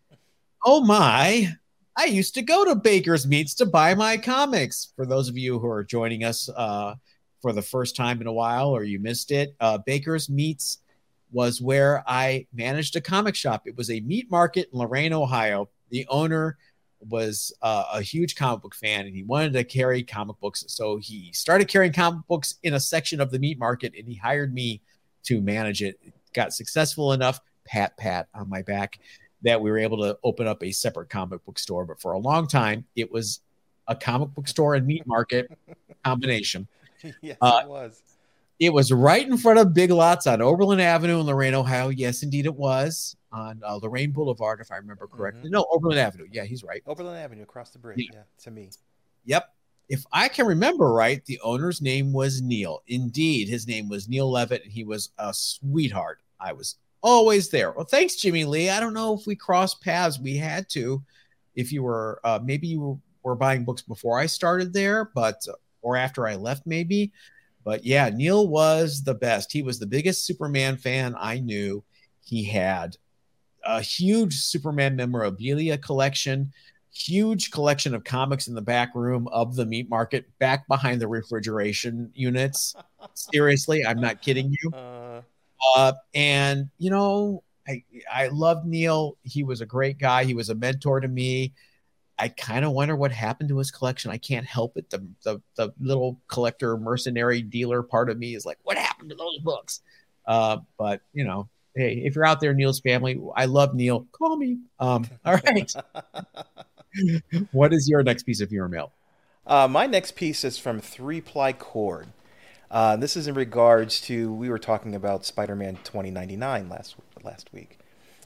oh 0.66 0.81
my! 0.81 1.51
I 2.00 2.06
used 2.06 2.34
to 2.36 2.42
go 2.42 2.63
to 2.63 2.75
Baker's 2.75 3.28
Meats 3.28 3.54
to 3.56 3.66
buy 3.66 3.94
my 3.94 4.16
comics. 4.16 4.94
For 4.96 5.06
those 5.06 5.28
of 5.28 5.38
you 5.38 5.60
who 5.60 5.68
are 5.68 5.84
joining 5.84 6.24
us 6.24 6.48
uh, 6.56 6.96
for 7.42 7.51
the 7.51 7.62
first 7.62 7.98
time 7.98 8.22
in 8.22 8.28
a 8.28 8.31
while, 8.31 8.69
or 8.69 8.86
you 8.86 9.01
missed 9.01 9.31
it, 9.31 9.54
uh, 9.60 9.80
Baker's 9.80 10.30
Meats 10.30 10.78
was 11.34 11.62
where 11.62 12.01
I 12.07 12.48
managed 12.54 12.96
a 12.96 13.01
comic 13.01 13.36
shop. 13.36 13.63
It 13.66 13.75
was 13.75 13.92
a 13.92 14.00
meat 14.00 14.31
market 14.31 14.69
in 14.72 14.80
Lorain, 14.80 15.12
Ohio. 15.12 15.68
The 15.90 16.07
owner 16.07 16.57
was 17.01 17.51
uh, 17.62 17.84
a 17.92 18.02
huge 18.02 18.38
comic 18.38 18.62
book 18.62 18.75
fan 18.75 19.06
and 19.06 19.13
he 19.13 19.24
wanted 19.24 19.52
to 19.52 19.66
carry 19.66 20.02
comic 20.02 20.40
books. 20.40 20.63
So 20.69 21.00
he 21.00 21.33
started 21.33 21.68
carrying 21.68 21.92
comic 21.92 22.26
books 22.30 22.56
in 22.64 22.76
a 22.76 22.80
section 22.80 23.19
of 23.19 23.30
the 23.30 23.40
meat 23.40 23.59
market 23.59 23.94
and 23.97 24.07
he 24.07 24.16
hired 24.16 24.54
me 24.54 24.81
to 25.24 25.42
manage 25.42 25.83
it. 25.83 26.00
Got 26.33 26.54
successful 26.54 27.12
enough, 27.12 27.42
pat 27.66 27.97
pat 27.97 28.30
on 28.33 28.47
my 28.47 28.62
back, 28.62 29.00
that 29.44 29.62
we 29.62 29.72
were 29.72 29.78
able 29.78 29.98
to 30.00 30.18
open 30.24 30.48
up 30.48 30.64
a 30.64 30.72
separate 30.72 31.10
comic 31.10 31.44
book 31.46 31.60
store. 31.60 31.86
But 31.86 32.02
for 32.02 32.14
a 32.14 32.19
long 32.19 32.48
time, 32.48 32.86
it 32.96 33.12
was 33.12 33.42
a 33.88 33.96
comic 33.96 34.30
book 34.30 34.48
store 34.48 34.76
and 34.76 34.86
meat 34.86 35.06
market 35.08 35.52
combination. 36.04 36.68
yes, 37.22 37.38
uh, 37.42 37.62
it 37.64 37.69
was. 37.69 38.02
It 38.60 38.74
was 38.74 38.92
right 38.92 39.26
in 39.26 39.38
front 39.38 39.58
of 39.58 39.74
Big 39.74 39.90
Lots 39.90 40.28
on 40.28 40.42
Oberlin 40.42 40.81
Avenue 40.81 41.22
in 41.22 41.26
Lorain, 41.26 41.54
Ohio. 41.54 41.88
Yes, 41.88 42.24
indeed, 42.24 42.46
it 42.46 42.54
was 42.54 43.16
on 43.31 43.62
uh, 43.66 43.78
Lorain 43.78 44.12
Boulevard, 44.12 44.60
if 44.60 44.69
I 44.69 44.76
remember 44.76 45.08
correctly. 45.08 45.44
Mm-hmm. 45.44 45.54
No, 45.54 45.66
Oberlin 45.72 45.98
Avenue. 45.98 46.28
Yeah, 46.30 46.44
he's 46.44 46.62
right. 46.62 46.84
Oberlin 46.86 47.16
Avenue 47.16 47.44
across 47.44 47.69
the 47.69 47.80
bridge. 47.80 48.00
Yeah, 48.00 48.10
yeah 48.14 48.22
to 48.40 48.52
me. 48.52 48.69
Yep 49.24 49.50
if 49.90 50.06
I 50.12 50.28
can 50.28 50.46
remember 50.46 50.94
right, 50.94 51.26
the 51.26 51.40
owner's 51.44 51.81
name 51.81 52.14
was 52.14 52.42
Neil. 52.42 52.84
Indeed, 52.88 53.50
his 53.50 53.68
name 53.68 53.90
was 53.90 54.08
Neil 54.08 54.31
Levitt, 54.31 54.64
and 54.64 54.72
he 54.72 54.84
was 54.84 55.10
a 55.18 55.34
sweetheart. 55.34 56.19
I 56.40 56.54
was 56.54 56.78
always 57.02 57.50
there. 57.50 57.72
Well, 57.72 57.86
thanks, 57.86 58.16
Jimmy 58.16 58.46
Lee. 58.46 58.70
I 58.70 58.80
don't 58.80 58.94
know 58.94 59.18
if 59.18 59.26
we 59.26 59.36
crossed 59.36 59.82
paths. 59.82 60.20
We 60.20 60.38
had 60.38 60.70
to. 60.70 61.04
If 61.56 61.72
you 61.72 61.84
were, 61.84 62.20
uh, 62.24 62.40
maybe 62.44 62.68
you 62.68 63.02
were 63.24 63.36
buying 63.36 63.66
books 63.66 63.82
before 63.82 64.20
I 64.20 64.26
started 64.26 64.74
there, 64.74 65.12
but 65.14 65.46
or 65.82 65.98
after 65.98 66.28
I 66.28 66.36
left, 66.36 66.66
maybe. 66.66 67.12
But 67.64 67.86
yeah, 67.86 68.10
Neil 68.10 68.48
was 68.48 69.04
the 69.04 69.14
best. 69.14 69.52
He 69.52 69.62
was 69.62 69.80
the 69.80 69.86
biggest 69.86 70.26
Superman 70.26 70.78
fan 70.78 71.16
I 71.18 71.40
knew. 71.40 71.84
He 72.22 72.44
had 72.44 72.98
a 73.66 73.82
huge 73.82 74.36
Superman 74.36 74.96
memorabilia 74.96 75.78
collection 75.78 76.54
huge 76.92 77.52
collection 77.52 77.94
of 77.94 78.04
comics 78.04 78.48
in 78.48 78.56
the 78.56 78.62
back 78.62 78.94
room 78.96 79.28
of 79.30 79.56
the 79.56 79.66
meat 79.66 79.90
market, 79.90 80.26
back 80.40 80.68
behind 80.68 81.02
the 81.02 81.08
refrigeration 81.08 82.12
units. 82.14 82.76
Seriously, 83.14 83.86
I'm 83.86 84.02
not 84.02 84.22
kidding 84.22 84.54
you. 84.62 84.72
Uh, 84.72 85.22
uh, 85.75 85.94
and 86.13 86.69
you 86.78 86.89
know, 86.89 87.44
I 87.68 87.83
I 88.11 88.28
love 88.28 88.66
Neil. 88.66 89.18
He 89.23 89.44
was 89.44 89.61
a 89.61 89.66
great 89.66 89.97
guy. 89.97 90.23
He 90.23 90.33
was 90.33 90.49
a 90.49 90.56
mentor 90.56 90.99
to 90.99 91.07
me. 91.07 91.54
I 92.18 92.28
kind 92.28 92.66
of 92.66 92.73
wonder 92.73 92.97
what 92.97 93.13
happened 93.13 93.47
to 93.49 93.57
his 93.57 93.71
collection. 93.71 94.11
I 94.11 94.18
can't 94.18 94.45
help 94.45 94.75
it. 94.75 94.89
The, 94.89 95.07
the 95.23 95.42
the 95.56 95.73
little 95.80 96.19
collector, 96.28 96.78
mercenary 96.78 97.42
dealer 97.42 97.81
part 97.81 98.09
of 98.09 98.18
me 98.18 98.35
is 98.35 98.45
like, 98.45 98.57
what 98.63 98.78
happened 98.78 99.09
to 99.09 99.16
those 99.16 99.37
books? 99.39 99.81
Uh, 100.25 100.57
but 100.78 101.01
you 101.13 101.23
know, 101.23 101.47
hey, 101.75 102.01
if 102.06 102.16
you're 102.16 102.25
out 102.25 102.42
there, 102.42 102.54
Neil's 102.54 102.81
family, 102.81 103.19
I 103.35 103.45
love 103.45 103.73
Neil. 103.73 104.06
Call 104.11 104.35
me. 104.35 104.57
Um, 104.80 105.07
all 105.25 105.39
right. 105.45 105.73
what 107.51 107.73
is 107.73 107.87
your 107.87 108.04
next 108.04 108.23
piece 108.23 108.42
of 108.42 108.51
your 108.51 108.68
mail? 108.68 108.92
Uh, 109.47 109.68
my 109.68 109.87
next 109.87 110.16
piece 110.16 110.44
is 110.44 110.57
from 110.57 110.80
Three 110.80 111.21
Ply 111.21 111.54
Cord. 111.54 112.07
Uh, 112.71 112.95
this 112.95 113.18
is 113.18 113.28
in 113.28 113.35
regards 113.35 113.99
to 114.02 114.31
we 114.33 114.49
were 114.49 114.59
talking 114.59 114.95
about 114.95 115.26
Spider-Man 115.26 115.78
2099 115.83 116.69
last 116.69 116.95
last 117.23 117.52
week. 117.52 117.80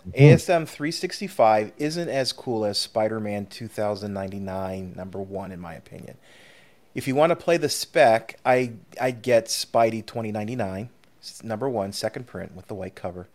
Mm-hmm. 0.08 0.22
ASM 0.22 0.68
365 0.68 1.72
isn't 1.78 2.10
as 2.10 2.34
cool 2.34 2.66
as 2.66 2.78
Spider-Man 2.78 3.46
2099 3.46 4.94
number 4.96 5.22
one 5.22 5.52
in 5.52 5.60
my 5.60 5.74
opinion. 5.76 6.18
If 6.94 7.08
you 7.08 7.16
want 7.16 7.32
to 7.32 7.36
play 7.36 7.58
the 7.58 7.70
spec, 7.70 8.38
I 8.46 8.74
I 9.00 9.12
get 9.12 9.46
Spidey 9.46 10.06
2099 10.06 10.90
number 11.42 11.70
one 11.70 11.94
second 11.94 12.28
print 12.28 12.54
with 12.54 12.68
the 12.68 12.76
white 12.76 12.96
cover. 12.96 13.28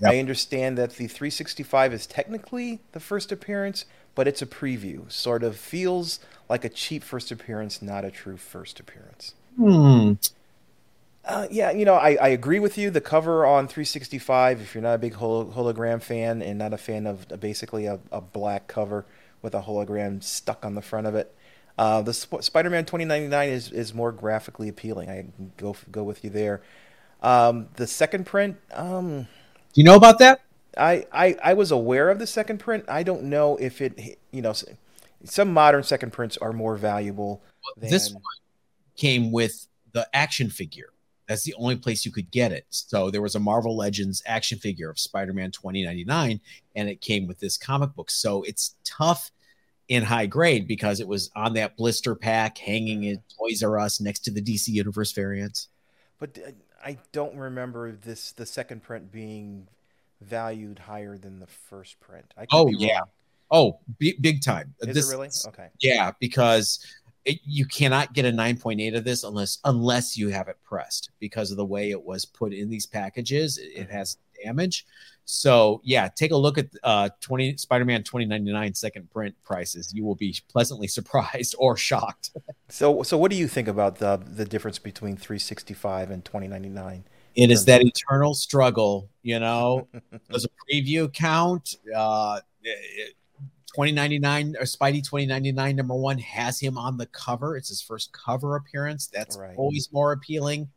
Yep. 0.00 0.12
I 0.12 0.18
understand 0.18 0.78
that 0.78 0.92
the 0.92 1.06
365 1.06 1.92
is 1.92 2.06
technically 2.06 2.80
the 2.92 3.00
first 3.00 3.30
appearance, 3.30 3.84
but 4.14 4.26
it's 4.26 4.42
a 4.42 4.46
preview. 4.46 5.10
Sort 5.10 5.42
of 5.42 5.56
feels 5.56 6.18
like 6.48 6.64
a 6.64 6.68
cheap 6.68 7.02
first 7.02 7.30
appearance, 7.30 7.82
not 7.82 8.04
a 8.04 8.10
true 8.10 8.36
first 8.36 8.80
appearance. 8.80 9.34
Hmm. 9.56 10.14
Uh, 11.24 11.46
yeah, 11.50 11.70
you 11.70 11.84
know, 11.84 11.94
I, 11.94 12.16
I 12.20 12.28
agree 12.28 12.58
with 12.58 12.76
you. 12.76 12.90
The 12.90 13.00
cover 13.00 13.46
on 13.46 13.68
365, 13.68 14.60
if 14.60 14.74
you're 14.74 14.82
not 14.82 14.94
a 14.94 14.98
big 14.98 15.14
hol- 15.14 15.46
hologram 15.46 16.02
fan 16.02 16.42
and 16.42 16.58
not 16.58 16.72
a 16.72 16.78
fan 16.78 17.06
of 17.06 17.28
basically 17.40 17.86
a, 17.86 18.00
a, 18.10 18.20
black 18.20 18.66
cover 18.66 19.06
with 19.40 19.54
a 19.54 19.62
hologram 19.62 20.22
stuck 20.22 20.64
on 20.64 20.74
the 20.74 20.82
front 20.82 21.06
of 21.06 21.14
it, 21.14 21.32
uh, 21.78 22.02
the 22.02 22.12
Sp- 22.12 22.42
Spider-Man 22.42 22.84
2099 22.86 23.48
is, 23.50 23.70
is 23.70 23.94
more 23.94 24.10
graphically 24.10 24.68
appealing. 24.68 25.10
I 25.10 25.26
go 25.56 25.76
go 25.92 26.02
with 26.02 26.24
you 26.24 26.30
there. 26.30 26.60
Um, 27.22 27.68
the 27.76 27.86
second 27.86 28.26
print, 28.26 28.56
um, 28.72 29.28
do 29.72 29.80
you 29.80 29.84
know 29.84 29.96
about 29.96 30.18
that? 30.18 30.42
I, 30.76 31.06
I 31.12 31.36
I 31.42 31.54
was 31.54 31.70
aware 31.70 32.10
of 32.10 32.18
the 32.18 32.26
second 32.26 32.58
print. 32.58 32.84
I 32.88 33.04
don't 33.04 33.24
know 33.24 33.56
if 33.56 33.80
it, 33.80 34.18
you 34.32 34.42
know, 34.42 34.54
some 35.24 35.52
modern 35.52 35.84
second 35.84 36.12
prints 36.12 36.36
are 36.38 36.52
more 36.52 36.76
valuable. 36.76 37.42
Than... 37.76 37.90
This 37.90 38.12
one 38.12 38.22
came 38.96 39.30
with 39.30 39.68
the 39.92 40.08
action 40.12 40.50
figure. 40.50 40.90
That's 41.28 41.44
the 41.44 41.54
only 41.54 41.76
place 41.76 42.04
you 42.04 42.12
could 42.12 42.30
get 42.30 42.52
it. 42.52 42.66
So 42.70 43.10
there 43.10 43.22
was 43.22 43.34
a 43.34 43.40
Marvel 43.40 43.76
Legends 43.76 44.22
action 44.26 44.58
figure 44.58 44.90
of 44.90 44.98
Spider-Man 44.98 45.52
2099 45.52 46.40
and 46.74 46.88
it 46.88 47.00
came 47.00 47.26
with 47.26 47.38
this 47.38 47.56
comic 47.56 47.94
book. 47.94 48.10
So 48.10 48.42
it's 48.42 48.74
tough 48.84 49.30
in 49.88 50.02
high 50.02 50.26
grade 50.26 50.66
because 50.66 51.00
it 51.00 51.08
was 51.08 51.30
on 51.36 51.54
that 51.54 51.76
blister 51.76 52.14
pack 52.14 52.58
hanging 52.58 53.04
in 53.04 53.22
Toys 53.38 53.62
R 53.62 53.78
Us 53.78 54.00
next 54.00 54.20
to 54.20 54.30
the 54.30 54.42
DC 54.42 54.68
Universe 54.68 55.12
variants. 55.12 55.68
But 56.18 56.38
uh, 56.38 56.50
I 56.84 56.98
don't 57.12 57.36
remember 57.36 57.92
this 57.92 58.32
the 58.32 58.46
second 58.46 58.82
print 58.82 59.12
being 59.12 59.68
valued 60.20 60.78
higher 60.78 61.18
than 61.18 61.40
the 61.40 61.46
first 61.46 62.00
print. 62.00 62.32
oh 62.52 62.68
yeah. 62.68 62.98
Wrong. 62.98 63.08
Oh, 63.54 63.80
b- 63.98 64.16
big 64.18 64.40
time. 64.40 64.74
Is 64.80 64.94
this, 64.94 65.08
it 65.08 65.12
really? 65.12 65.28
Okay. 65.48 65.68
Yeah, 65.78 66.12
because 66.20 66.86
it, 67.24 67.38
you 67.44 67.66
cannot 67.66 68.12
get 68.12 68.24
a 68.24 68.30
9.8 68.30 68.96
of 68.96 69.04
this 69.04 69.24
unless 69.24 69.58
unless 69.64 70.16
you 70.16 70.28
have 70.28 70.48
it 70.48 70.56
pressed 70.64 71.10
because 71.20 71.50
of 71.50 71.56
the 71.56 71.64
way 71.64 71.90
it 71.90 72.02
was 72.02 72.24
put 72.24 72.52
in 72.52 72.68
these 72.68 72.86
packages. 72.86 73.58
It, 73.58 73.82
it 73.82 73.90
has 73.90 74.18
damage. 74.42 74.86
So 75.24 75.80
yeah, 75.84 76.08
take 76.08 76.32
a 76.32 76.36
look 76.36 76.58
at 76.58 76.66
uh 76.82 77.10
20 77.20 77.56
Spider-Man 77.56 78.02
2099 78.02 78.74
second 78.74 79.10
print 79.10 79.34
prices. 79.44 79.92
You 79.94 80.04
will 80.04 80.16
be 80.16 80.36
pleasantly 80.48 80.88
surprised 80.88 81.54
or 81.58 81.76
shocked. 81.76 82.30
so 82.68 83.02
so 83.02 83.16
what 83.16 83.30
do 83.30 83.36
you 83.36 83.48
think 83.48 83.68
about 83.68 83.96
the 83.96 84.16
the 84.16 84.44
difference 84.44 84.78
between 84.78 85.16
365 85.16 86.10
and 86.10 86.24
2099? 86.24 87.04
It 87.34 87.50
is 87.50 87.64
that 87.64 87.80
eternal 87.80 88.34
struggle, 88.34 89.08
you 89.22 89.38
know. 89.38 89.88
Does 90.30 90.44
a 90.44 90.48
preview 90.70 91.10
count. 91.10 91.76
Uh, 91.94 92.40
it, 92.62 93.14
2099 93.74 94.56
or 94.58 94.64
Spidey 94.64 95.02
2099 95.02 95.76
number 95.76 95.94
one 95.94 96.18
has 96.18 96.60
him 96.60 96.76
on 96.76 96.96
the 96.96 97.06
cover. 97.06 97.56
It's 97.56 97.68
his 97.68 97.82
first 97.82 98.12
cover 98.12 98.56
appearance. 98.56 99.08
That's 99.12 99.36
right. 99.36 99.56
always 99.56 99.88
more 99.92 100.12
appealing. 100.12 100.68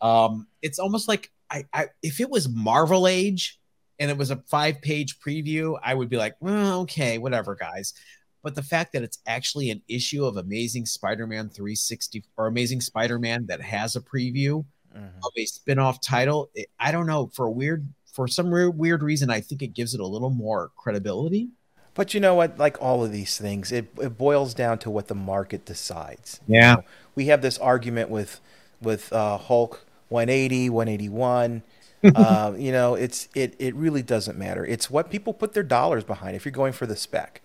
Um, 0.00 0.46
it's 0.62 0.78
almost 0.78 1.08
like 1.08 1.30
I, 1.50 1.64
I 1.72 1.86
if 2.02 2.20
it 2.20 2.28
was 2.28 2.48
Marvel 2.48 3.08
Age 3.08 3.58
and 3.98 4.10
it 4.10 4.16
was 4.16 4.30
a 4.30 4.36
five 4.36 4.82
page 4.82 5.18
preview, 5.20 5.78
I 5.82 5.94
would 5.94 6.08
be 6.08 6.16
like, 6.16 6.36
well, 6.40 6.80
okay, 6.82 7.18
whatever, 7.18 7.54
guys. 7.54 7.94
But 8.42 8.54
the 8.54 8.62
fact 8.62 8.92
that 8.92 9.02
it's 9.02 9.20
actually 9.26 9.70
an 9.70 9.80
issue 9.88 10.26
of 10.26 10.36
Amazing 10.36 10.84
Spider-Man 10.84 11.48
360 11.48 12.24
or 12.36 12.46
Amazing 12.46 12.82
Spider-Man 12.82 13.46
that 13.46 13.62
has 13.62 13.96
a 13.96 14.02
preview 14.02 14.66
mm-hmm. 14.94 15.16
of 15.24 15.32
a 15.34 15.46
spin-off 15.46 16.02
title, 16.02 16.50
it, 16.54 16.66
I 16.78 16.92
don't 16.92 17.06
know 17.06 17.30
for 17.34 17.46
a 17.46 17.50
weird 17.50 17.88
for 18.14 18.28
some 18.28 18.50
weird, 18.50 18.78
weird 18.78 19.02
reason, 19.02 19.28
I 19.28 19.40
think 19.40 19.60
it 19.60 19.74
gives 19.74 19.92
it 19.92 20.00
a 20.00 20.06
little 20.06 20.30
more 20.30 20.70
credibility. 20.76 21.48
But 21.94 22.12
you 22.12 22.20
know 22.20 22.34
what? 22.34 22.58
Like 22.58 22.80
all 22.80 23.04
of 23.04 23.12
these 23.12 23.38
things, 23.38 23.70
it, 23.70 23.86
it 24.00 24.18
boils 24.18 24.52
down 24.52 24.78
to 24.78 24.90
what 24.90 25.08
the 25.08 25.14
market 25.14 25.64
decides. 25.64 26.40
Yeah. 26.46 26.70
You 26.70 26.76
know, 26.76 26.84
we 27.14 27.26
have 27.26 27.42
this 27.42 27.58
argument 27.58 28.10
with 28.10 28.40
with 28.80 29.12
uh, 29.12 29.38
Hulk 29.38 29.86
180, 30.08 30.70
181. 30.70 31.62
uh, 32.14 32.52
you 32.56 32.70
know, 32.70 32.94
it's 32.94 33.28
it 33.34 33.54
it 33.58 33.74
really 33.74 34.02
doesn't 34.02 34.36
matter. 34.36 34.64
It's 34.66 34.90
what 34.90 35.10
people 35.10 35.32
put 35.32 35.54
their 35.54 35.62
dollars 35.62 36.04
behind. 36.04 36.36
If 36.36 36.44
you're 36.44 36.52
going 36.52 36.72
for 36.74 36.86
the 36.86 36.96
spec, 36.96 37.40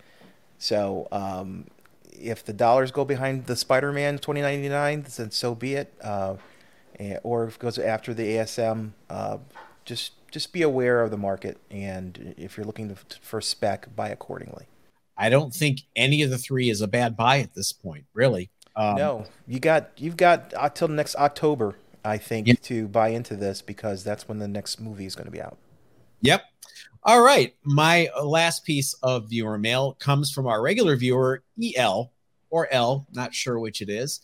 so 0.58 1.08
um, 1.10 1.66
if 2.12 2.44
the 2.44 2.52
dollars 2.52 2.90
go 2.90 3.04
behind 3.06 3.46
the 3.46 3.56
Spider-Man 3.56 4.18
2099, 4.18 5.06
then 5.16 5.30
so 5.30 5.54
be 5.54 5.74
it. 5.74 5.94
Uh, 6.02 6.34
or 7.22 7.44
if 7.44 7.54
it 7.54 7.58
goes 7.58 7.78
after 7.78 8.12
the 8.12 8.36
ASM, 8.36 8.90
uh, 9.08 9.38
just 9.86 10.12
just 10.30 10.52
be 10.52 10.62
aware 10.62 11.02
of 11.02 11.10
the 11.10 11.16
market, 11.16 11.58
and 11.70 12.34
if 12.36 12.56
you're 12.56 12.66
looking 12.66 12.88
to, 12.88 12.96
for 13.20 13.40
spec, 13.40 13.94
buy 13.94 14.08
accordingly. 14.08 14.66
I 15.16 15.28
don't 15.28 15.52
think 15.52 15.82
any 15.94 16.22
of 16.22 16.30
the 16.30 16.38
three 16.38 16.70
is 16.70 16.80
a 16.80 16.88
bad 16.88 17.16
buy 17.16 17.40
at 17.40 17.54
this 17.54 17.72
point, 17.72 18.04
really. 18.14 18.50
Um, 18.76 18.96
no, 18.96 19.26
you 19.46 19.60
got 19.60 19.90
you've 19.96 20.16
got 20.16 20.54
until 20.58 20.88
next 20.88 21.16
October, 21.16 21.76
I 22.04 22.16
think, 22.16 22.62
to 22.62 22.88
buy 22.88 23.08
into 23.08 23.36
this 23.36 23.60
because 23.60 24.02
that's 24.02 24.28
when 24.28 24.38
the 24.38 24.48
next 24.48 24.80
movie 24.80 25.06
is 25.06 25.14
going 25.14 25.26
to 25.26 25.30
be 25.30 25.42
out. 25.42 25.58
Yep. 26.22 26.42
All 27.02 27.22
right. 27.22 27.54
My 27.64 28.08
last 28.22 28.64
piece 28.64 28.94
of 29.02 29.28
viewer 29.28 29.58
mail 29.58 29.94
comes 29.94 30.30
from 30.30 30.46
our 30.46 30.62
regular 30.62 30.96
viewer, 30.96 31.42
EL 31.62 32.12
or 32.50 32.68
L, 32.72 33.06
not 33.12 33.34
sure 33.34 33.58
which 33.58 33.82
it 33.82 33.88
is. 33.88 34.20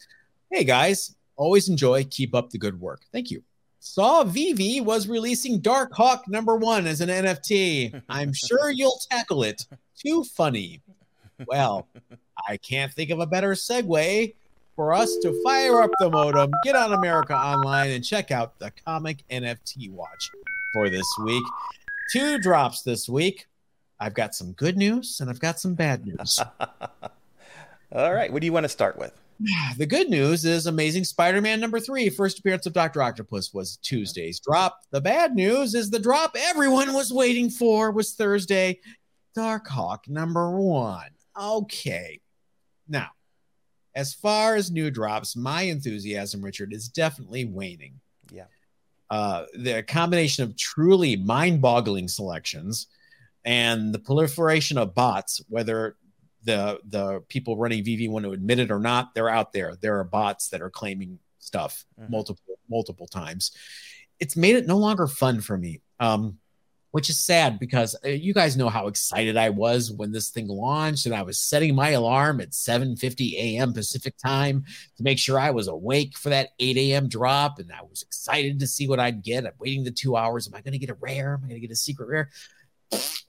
Hey 0.50 0.64
guys, 0.64 1.16
always 1.36 1.68
enjoy. 1.68 2.04
Keep 2.04 2.34
up 2.34 2.50
the 2.50 2.58
good 2.58 2.80
work. 2.80 3.02
Thank 3.12 3.30
you 3.30 3.42
saw 3.86 4.24
VeVe 4.24 4.80
was 4.82 5.08
releasing 5.08 5.60
Darkhawk 5.60 6.26
number 6.26 6.56
one 6.56 6.86
as 6.86 7.00
an 7.00 7.08
NFT. 7.08 8.02
I'm 8.08 8.32
sure 8.34 8.70
you'll 8.70 8.98
tackle 9.10 9.44
it. 9.44 9.64
Too 10.04 10.24
funny. 10.24 10.82
Well, 11.46 11.86
I 12.48 12.56
can't 12.56 12.92
think 12.92 13.10
of 13.10 13.20
a 13.20 13.26
better 13.26 13.52
segue 13.52 14.34
for 14.74 14.92
us 14.92 15.16
to 15.22 15.40
fire 15.44 15.80
up 15.82 15.90
the 16.00 16.10
modem, 16.10 16.50
get 16.64 16.74
on 16.74 16.92
America 16.92 17.34
Online, 17.34 17.90
and 17.90 18.04
check 18.04 18.30
out 18.30 18.58
the 18.58 18.72
Comic 18.84 19.18
NFT 19.30 19.90
Watch 19.90 20.30
for 20.72 20.90
this 20.90 21.06
week. 21.24 21.44
Two 22.12 22.38
drops 22.38 22.82
this 22.82 23.08
week. 23.08 23.46
I've 24.00 24.14
got 24.14 24.34
some 24.34 24.52
good 24.52 24.76
news 24.76 25.20
and 25.20 25.30
I've 25.30 25.40
got 25.40 25.60
some 25.60 25.74
bad 25.74 26.04
news. 26.04 26.40
All 27.92 28.12
right. 28.12 28.32
What 28.32 28.40
do 28.40 28.46
you 28.46 28.52
want 28.52 28.64
to 28.64 28.68
start 28.68 28.98
with? 28.98 29.12
The 29.76 29.86
good 29.86 30.08
news 30.08 30.44
is 30.44 30.66
Amazing 30.66 31.04
Spider 31.04 31.40
Man 31.40 31.60
number 31.60 31.80
three, 31.80 32.08
first 32.08 32.38
appearance 32.38 32.66
of 32.66 32.72
Dr. 32.72 33.02
Octopus, 33.02 33.52
was 33.52 33.76
Tuesday's 33.78 34.40
drop. 34.40 34.80
The 34.90 35.00
bad 35.00 35.34
news 35.34 35.74
is 35.74 35.90
the 35.90 35.98
drop 35.98 36.36
everyone 36.38 36.92
was 36.92 37.12
waiting 37.12 37.50
for 37.50 37.90
was 37.90 38.14
Thursday, 38.14 38.80
Darkhawk 39.36 40.08
number 40.08 40.50
one. 40.50 41.10
Okay. 41.38 42.20
Now, 42.88 43.08
as 43.94 44.14
far 44.14 44.56
as 44.56 44.70
new 44.70 44.90
drops, 44.90 45.36
my 45.36 45.62
enthusiasm, 45.62 46.42
Richard, 46.42 46.72
is 46.72 46.88
definitely 46.88 47.44
waning. 47.44 48.00
Yeah. 48.30 48.44
Uh, 49.10 49.44
the 49.54 49.82
combination 49.82 50.44
of 50.44 50.56
truly 50.56 51.16
mind 51.16 51.60
boggling 51.60 52.08
selections 52.08 52.88
and 53.44 53.94
the 53.94 53.98
proliferation 53.98 54.76
of 54.78 54.94
bots, 54.94 55.40
whether 55.48 55.96
the 56.46 56.80
the 56.88 57.20
people 57.28 57.56
running 57.56 57.84
VeVe 57.84 58.08
want 58.08 58.24
to 58.24 58.32
admit 58.32 58.58
it 58.58 58.70
or 58.70 58.78
not, 58.78 59.14
they're 59.14 59.28
out 59.28 59.52
there. 59.52 59.76
There 59.80 59.98
are 59.98 60.04
bots 60.04 60.48
that 60.48 60.62
are 60.62 60.70
claiming 60.70 61.18
stuff 61.38 61.84
mm-hmm. 62.00 62.10
multiple 62.10 62.58
multiple 62.70 63.06
times. 63.06 63.52
It's 64.18 64.36
made 64.36 64.56
it 64.56 64.66
no 64.66 64.78
longer 64.78 65.06
fun 65.06 65.40
for 65.40 65.58
me. 65.58 65.82
Um, 66.00 66.38
which 66.92 67.10
is 67.10 67.18
sad 67.22 67.58
because 67.58 67.94
uh, 68.06 68.08
you 68.08 68.32
guys 68.32 68.56
know 68.56 68.70
how 68.70 68.86
excited 68.86 69.36
I 69.36 69.50
was 69.50 69.92
when 69.92 70.12
this 70.12 70.30
thing 70.30 70.48
launched, 70.48 71.04
and 71.04 71.14
I 71.14 71.22
was 71.22 71.38
setting 71.38 71.74
my 71.74 71.90
alarm 71.90 72.40
at 72.40 72.52
7:50 72.52 73.34
a.m. 73.34 73.74
Pacific 73.74 74.16
time 74.16 74.64
to 74.96 75.02
make 75.02 75.18
sure 75.18 75.38
I 75.38 75.50
was 75.50 75.68
awake 75.68 76.16
for 76.16 76.30
that 76.30 76.50
8 76.58 76.76
a.m. 76.78 77.08
drop, 77.08 77.58
and 77.58 77.70
I 77.70 77.82
was 77.82 78.02
excited 78.02 78.60
to 78.60 78.66
see 78.66 78.88
what 78.88 78.98
I'd 78.98 79.22
get. 79.22 79.44
I'm 79.44 79.52
waiting 79.58 79.84
the 79.84 79.90
two 79.90 80.16
hours. 80.16 80.48
Am 80.48 80.54
I 80.54 80.62
going 80.62 80.72
to 80.72 80.78
get 80.78 80.88
a 80.88 80.96
rare? 80.98 81.34
Am 81.34 81.44
I 81.44 81.48
going 81.48 81.60
to 81.60 81.66
get 81.66 81.72
a 81.72 81.76
secret 81.76 82.08
rare? 82.08 82.30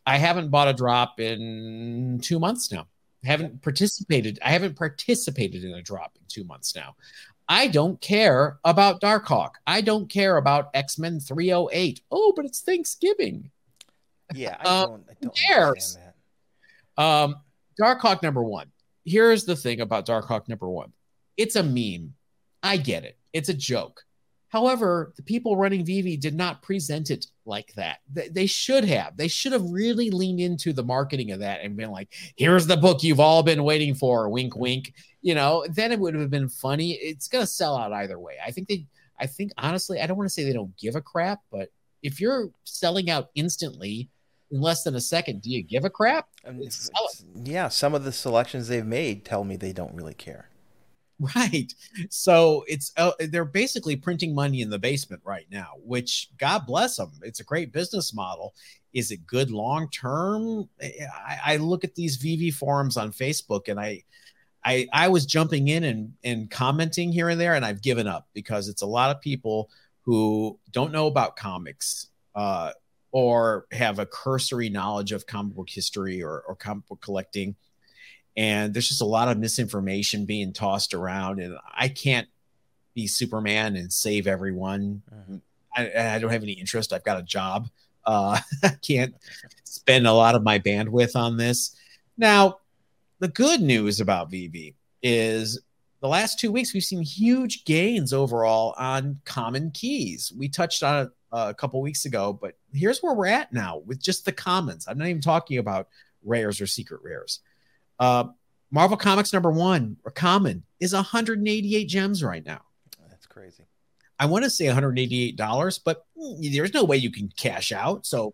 I 0.06 0.18
haven't 0.18 0.50
bought 0.50 0.70
a 0.70 0.74
drop 0.74 1.20
in 1.20 2.20
two 2.22 2.40
months 2.40 2.72
now 2.72 2.88
haven't 3.28 3.62
participated. 3.62 4.40
I 4.44 4.52
haven't 4.52 4.76
participated 4.76 5.64
in 5.64 5.74
a 5.74 5.82
drop 5.82 6.16
in 6.16 6.24
two 6.28 6.44
months 6.44 6.76
now. 6.76 6.96
I 7.50 7.68
don't 7.68 8.00
care 8.02 8.60
about 8.64 9.02
Darkhawk. 9.02 9.52
I 9.66 9.82
don't 9.82 10.10
care 10.10 10.38
about 10.38 10.70
X 10.74 10.98
Men 10.98 11.20
308. 11.20 12.02
Oh, 12.12 12.34
but 12.36 12.46
it's 12.46 12.62
Thanksgiving. 12.62 13.52
Yeah, 14.34 14.58
I 14.60 14.64
um, 14.82 14.90
don't, 14.90 15.04
I 15.10 15.14
don't 15.22 15.38
cares? 15.38 15.98
Um, 16.98 17.36
Darkhawk 17.80 18.24
number 18.24 18.44
one. 18.44 18.72
Here's 19.06 19.46
the 19.46 19.56
thing 19.56 19.80
about 19.82 20.06
Darkhawk 20.06 20.50
number 20.50 20.70
one 20.70 20.92
it's 21.38 21.56
a 21.56 21.64
meme. 21.64 22.14
I 22.64 22.78
get 22.78 23.04
it, 23.04 23.18
it's 23.34 23.50
a 23.50 23.54
joke. 23.54 24.04
However, 24.50 25.14
the 25.18 25.24
people 25.24 25.58
running 25.58 25.84
VeVe 25.84 26.20
did 26.20 26.34
not 26.34 26.62
present 26.62 27.10
it 27.12 27.28
like 27.46 27.74
that. 27.76 28.00
They 28.14 28.46
should 28.46 28.86
have. 28.86 29.18
They 29.18 29.28
should 29.28 29.52
have 29.52 29.70
really 29.70 30.10
leaned 30.10 30.40
into 30.40 30.72
the 30.72 30.84
marketing 30.84 31.32
of 31.32 31.40
that 31.40 31.62
and 31.62 31.76
been 31.76 31.92
like, 31.92 32.14
here's 32.38 32.66
the 32.66 32.78
book 32.78 33.04
you've 33.04 33.20
all 33.20 33.44
been 33.44 33.64
waiting 33.64 33.94
for. 33.94 34.30
Wink, 34.30 34.56
wink. 34.56 34.94
You 35.22 35.36
know, 35.36 35.66
then 35.70 35.92
it 35.92 36.00
would 36.00 36.16
have 36.16 36.30
been 36.30 36.48
funny. 36.48 36.94
It's 36.94 37.28
going 37.28 37.44
to 37.44 37.52
sell 37.52 37.76
out 37.76 37.92
either 37.92 38.20
way. 38.20 38.36
I 38.46 38.52
think 38.52 38.70
they, 38.70 38.86
I 39.20 39.28
think 39.28 39.52
honestly, 39.58 40.00
I 40.00 40.08
don't 40.08 40.18
want 40.18 40.30
to 40.30 40.34
say 40.34 40.46
they 40.46 40.54
don't 40.54 40.76
give 40.78 40.96
a 40.96 41.02
crap, 41.02 41.42
but 41.52 41.70
if 42.02 42.22
you're 42.22 42.50
selling 42.64 43.10
out 43.10 43.30
instantly 43.36 44.10
in 44.52 44.62
less 44.62 44.84
than 44.84 44.96
a 44.96 45.02
second, 45.02 45.42
do 45.42 45.50
you 45.50 45.62
give 45.62 45.84
a 45.84 45.90
crap? 45.90 46.30
Um, 46.46 46.62
yeah, 47.44 47.68
some 47.68 47.94
of 47.94 48.06
the 48.06 48.14
selections 48.14 48.70
they've 48.70 48.86
made 48.86 49.26
tell 49.26 49.44
me 49.44 49.58
they 49.58 49.74
don't 49.74 49.96
really 49.96 50.14
care. 50.14 50.50
Right. 51.36 51.74
So 52.10 52.64
it's 52.68 52.92
uh, 52.96 53.12
they're 53.20 53.44
basically 53.44 53.96
printing 53.96 54.36
money 54.36 54.62
in 54.62 54.70
the 54.70 54.78
basement 54.78 55.22
right 55.26 55.48
now, 55.52 55.74
which 55.84 56.30
God 56.38 56.68
bless 56.68 56.98
them. 56.98 57.12
It's 57.24 57.40
a 57.40 57.44
great 57.44 57.72
business 57.72 58.14
model. 58.14 58.54
Is 58.94 59.10
it 59.12 59.26
good 59.26 59.50
long 59.50 59.90
term? 59.90 60.70
I, 60.80 61.38
I, 61.44 61.58
look 61.58 61.84
at 61.84 61.96
these 61.96 62.18
VeVe 62.18 62.54
forums 62.54 62.98
on 62.98 63.12
Facebook 63.12 63.68
and 63.68 63.80
I, 63.80 64.04
I, 64.64 64.88
I 64.94 65.08
was 65.08 65.26
jumping 65.26 65.70
in 65.70 65.86
and, 65.86 66.14
and 66.24 66.52
commenting 66.52 67.12
here 67.12 67.30
and 67.30 67.40
there, 67.40 67.56
and 67.56 67.66
I've 67.66 67.82
given 67.82 68.08
up 68.08 68.28
because 68.34 68.68
it's 68.68 68.82
a 68.82 68.88
lot 68.88 69.16
of 69.16 69.22
people 69.22 69.70
who 70.02 70.60
don't 70.72 70.92
know 70.92 71.08
about 71.08 71.36
comics 71.36 72.08
uh, 72.36 72.72
or 73.12 73.66
have 73.72 74.00
a 74.00 74.06
cursory 74.06 74.70
knowledge 74.70 75.12
of 75.12 75.26
comic 75.26 75.56
book 75.56 75.70
history 75.70 76.22
or, 76.22 76.44
or 76.48 76.56
comic 76.56 76.86
book 76.88 77.02
collecting 77.02 77.56
and 78.38 78.74
there's 78.74 78.88
just 78.88 79.02
a 79.02 79.06
lot 79.06 79.28
of 79.28 79.38
misinformation 79.38 80.26
being 80.26 80.54
tossed 80.54 80.94
around 80.94 81.40
and 81.42 81.58
i 81.76 81.90
can't 81.90 82.28
be 82.98 83.06
superman 83.06 83.76
and 83.76 83.94
save 83.94 84.26
everyone. 84.26 85.04
Mm-hmm. 85.14 85.36
I, 85.76 86.16
I, 86.16 86.20
don't 86.20 86.32
have 86.32 86.42
any 86.42 86.54
interest. 86.54 86.92
I've 86.92 87.04
got 87.04 87.20
a 87.20 87.24
job. 87.24 87.70
Uh, 88.04 88.40
i 88.64 88.70
can't 88.82 89.14
spend 89.66 90.08
a 90.08 90.14
lot 90.14 90.34
of 90.34 90.42
my 90.42 90.58
bandwidth 90.58 91.16
on 91.16 91.38
this. 91.38 91.76
Now 92.18 92.58
the 93.20 93.28
good 93.28 93.62
news 93.62 94.02
about 94.02 94.32
VeVe 94.32 94.74
is 95.04 95.62
the 96.02 96.08
last 96.08 96.40
two 96.40 96.52
weeks 96.52 96.74
we've 96.74 96.84
seen 96.84 97.04
huge 97.04 97.66
gains 97.66 98.14
overall 98.14 98.74
on 98.80 99.22
common 99.26 99.70
keys. 99.70 100.34
We 100.36 100.50
touched 100.50 100.82
on 100.82 101.06
it 101.06 101.12
a 101.32 101.54
couple 101.54 101.80
weeks 101.82 102.06
ago 102.06 102.34
but 102.34 102.58
here's 102.74 103.04
where 103.04 103.14
we're 103.14 103.28
at 103.28 103.54
now 103.54 103.84
with 103.86 104.02
just 104.02 104.26
the 104.26 104.32
commons. 104.32 104.88
I'm 104.88 104.98
not 104.98 105.08
even 105.08 105.22
talking 105.22 105.60
about 105.60 105.90
rares 106.24 106.60
or 106.60 106.66
secret 106.66 107.02
rares 107.04 107.42
uh, 108.00 108.26
Marvel 108.72 108.98
Comics 108.98 109.34
number 109.34 109.52
one 109.52 109.98
or 110.04 110.12
common 110.12 110.64
is 110.80 110.94
188 110.94 111.86
gems 111.86 112.24
right 112.24 112.46
now. 112.46 112.62
That's 113.10 113.26
crazy. 113.26 113.64
I 114.20 114.26
want 114.26 114.44
to 114.44 114.50
say 114.50 114.66
$188, 114.66 115.80
but 115.86 116.06
there's 116.52 116.74
no 116.74 116.84
way 116.84 116.98
you 116.98 117.12
can 117.12 117.30
cash 117.38 117.72
out. 117.72 118.06
So 118.06 118.34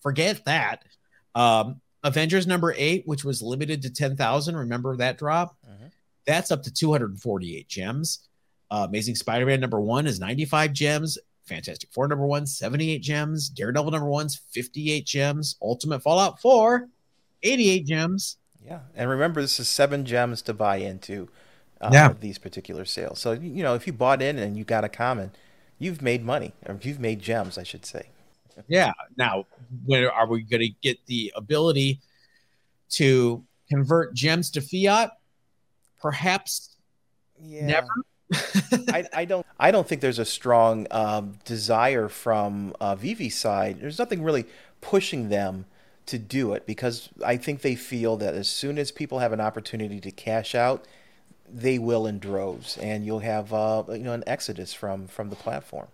forget 0.00 0.44
that. 0.46 0.84
Um, 1.34 1.80
Avengers 2.04 2.46
number 2.46 2.74
eight, 2.76 3.02
which 3.06 3.24
was 3.24 3.42
limited 3.42 3.82
to 3.82 3.90
10,000. 3.90 4.56
Remember 4.56 4.96
that 4.96 5.18
drop? 5.18 5.56
Mm-hmm. 5.68 5.86
That's 6.26 6.50
up 6.50 6.62
to 6.64 6.72
248 6.72 7.68
gems. 7.68 8.28
Uh, 8.70 8.86
Amazing 8.88 9.14
Spider 9.14 9.46
Man 9.46 9.60
number 9.60 9.80
one 9.80 10.06
is 10.06 10.20
95 10.20 10.72
gems. 10.72 11.18
Fantastic 11.46 11.90
Four 11.92 12.08
number 12.08 12.26
one, 12.26 12.46
78 12.46 12.98
gems. 12.98 13.48
Daredevil 13.48 13.90
number 13.90 14.08
one's 14.08 14.36
58 14.36 15.06
gems. 15.06 15.56
Ultimate 15.62 16.02
Fallout 16.02 16.40
4, 16.40 16.86
88 17.42 17.86
gems. 17.86 18.36
Yeah, 18.68 18.80
and 18.94 19.08
remember, 19.08 19.40
this 19.40 19.58
is 19.58 19.68
seven 19.68 20.04
gems 20.04 20.42
to 20.42 20.54
buy 20.54 20.76
into. 20.76 21.28
Uh, 21.80 21.90
yeah. 21.92 22.12
these 22.18 22.38
particular 22.38 22.84
sales. 22.84 23.20
So 23.20 23.30
you 23.30 23.62
know, 23.62 23.76
if 23.76 23.86
you 23.86 23.92
bought 23.92 24.20
in 24.20 24.36
and 24.36 24.56
you 24.56 24.64
got 24.64 24.82
a 24.82 24.88
common, 24.88 25.30
you've 25.78 26.02
made 26.02 26.24
money, 26.24 26.52
or 26.66 26.76
you've 26.82 26.98
made 26.98 27.20
gems, 27.20 27.56
I 27.56 27.62
should 27.62 27.86
say. 27.86 28.08
yeah. 28.68 28.92
Now, 29.16 29.46
when 29.84 30.04
are 30.04 30.26
we 30.26 30.42
going 30.42 30.62
to 30.62 30.74
get 30.82 30.98
the 31.06 31.32
ability 31.36 32.00
to 32.90 33.44
convert 33.68 34.14
gems 34.14 34.50
to 34.52 34.60
fiat? 34.60 35.12
Perhaps. 36.00 36.76
Yeah. 37.40 37.66
Never. 37.66 37.88
I, 38.92 39.04
I, 39.14 39.24
don't. 39.24 39.46
I 39.58 39.70
don't 39.70 39.88
think 39.88 40.00
there's 40.00 40.18
a 40.18 40.24
strong 40.24 40.86
um, 40.90 41.38
desire 41.44 42.08
from 42.08 42.74
uh, 42.80 42.94
VeVe 42.94 43.32
side. 43.32 43.80
There's 43.80 43.98
nothing 43.98 44.22
really 44.22 44.46
pushing 44.80 45.28
them 45.28 45.64
to 46.08 46.18
do 46.18 46.52
it 46.54 46.66
because 46.66 47.08
I 47.24 47.36
think 47.36 47.60
they 47.60 47.74
feel 47.74 48.16
that 48.18 48.34
as 48.34 48.48
soon 48.48 48.78
as 48.78 48.90
people 48.90 49.18
have 49.18 49.32
an 49.32 49.40
opportunity 49.40 50.00
to 50.00 50.10
cash 50.10 50.54
out, 50.54 50.84
they 51.50 51.78
will 51.78 52.06
in 52.06 52.18
droves, 52.18 52.76
and 52.78 53.06
you'll 53.06 53.20
have 53.20 53.52
uh, 53.52 53.84
you 53.88 53.98
know 53.98 54.12
an 54.12 54.24
exodus 54.26 54.74
from 54.74 55.06
from 55.06 55.30
the 55.30 55.36
platform. 55.36 55.88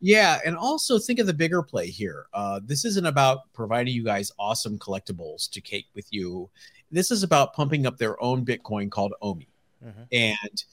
Yeah, 0.00 0.38
and 0.44 0.56
also 0.56 0.98
think 0.98 1.18
of 1.18 1.26
the 1.26 1.34
bigger 1.34 1.62
play 1.62 1.88
here. 1.88 2.26
Uh, 2.32 2.60
this 2.64 2.84
isn't 2.84 3.06
about 3.06 3.52
providing 3.52 3.94
you 3.94 4.04
guys 4.04 4.32
awesome 4.38 4.78
collectibles 4.78 5.50
to 5.50 5.60
cake 5.60 5.86
with 5.94 6.06
you. 6.10 6.48
This 6.90 7.10
is 7.10 7.22
about 7.22 7.54
pumping 7.54 7.86
up 7.86 7.98
their 7.98 8.22
own 8.22 8.44
Bitcoin 8.44 8.90
called 8.90 9.12
OMI, 9.22 9.48
mm-hmm. 9.84 10.02
and 10.12 10.64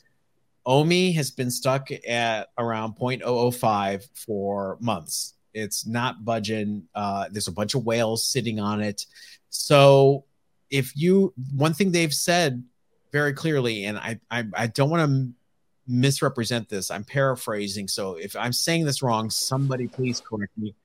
OMI 0.65 1.11
has 1.13 1.31
been 1.31 1.51
stuck 1.51 1.89
at 2.07 2.49
around 2.57 2.95
0.005 2.95 4.07
for 4.13 4.77
months 4.81 5.33
it's 5.57 5.87
not 5.87 6.23
budging. 6.23 6.83
Uh, 6.93 7.27
there's 7.31 7.47
a 7.47 7.51
bunch 7.51 7.73
of 7.73 7.85
whales 7.85 8.27
sitting 8.27 8.59
on 8.59 8.81
it. 8.81 9.05
So 9.49 10.25
if 10.69 10.95
you, 10.95 11.33
one 11.55 11.73
thing 11.73 11.91
they've 11.91 12.13
said 12.13 12.63
very 13.11 13.33
clearly, 13.33 13.85
and 13.85 13.97
I, 13.97 14.19
I, 14.29 14.45
I 14.53 14.67
don't 14.67 14.89
want 14.89 15.09
to 15.09 15.29
misrepresent 15.87 16.69
this. 16.69 16.91
I'm 16.91 17.03
paraphrasing. 17.03 17.87
So 17.87 18.15
if 18.15 18.35
I'm 18.35 18.53
saying 18.53 18.85
this 18.85 19.01
wrong, 19.01 19.29
somebody 19.29 19.87
please 19.87 20.21
correct 20.21 20.57
me 20.57 20.75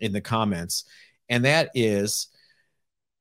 in 0.00 0.12
the 0.12 0.20
comments. 0.20 0.84
And 1.28 1.44
that 1.44 1.70
is, 1.74 2.28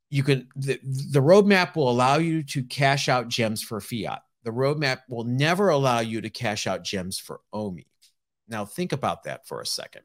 you 0.09 0.23
can 0.23 0.47
the, 0.55 0.79
the 0.83 1.21
roadmap 1.21 1.75
will 1.75 1.89
allow 1.89 2.17
you 2.17 2.43
to 2.43 2.63
cash 2.63 3.09
out 3.09 3.27
gems 3.27 3.61
for 3.61 3.79
fiat. 3.81 4.21
The 4.43 4.51
roadmap 4.51 4.99
will 5.09 5.25
never 5.25 5.69
allow 5.69 5.99
you 5.99 6.21
to 6.21 6.29
cash 6.29 6.67
out 6.67 6.83
gems 6.83 7.19
for 7.19 7.41
OMI. 7.51 7.87
Now 8.47 8.65
think 8.65 8.93
about 8.93 9.23
that 9.23 9.47
for 9.47 9.59
a 9.59 9.65
second. 9.65 10.03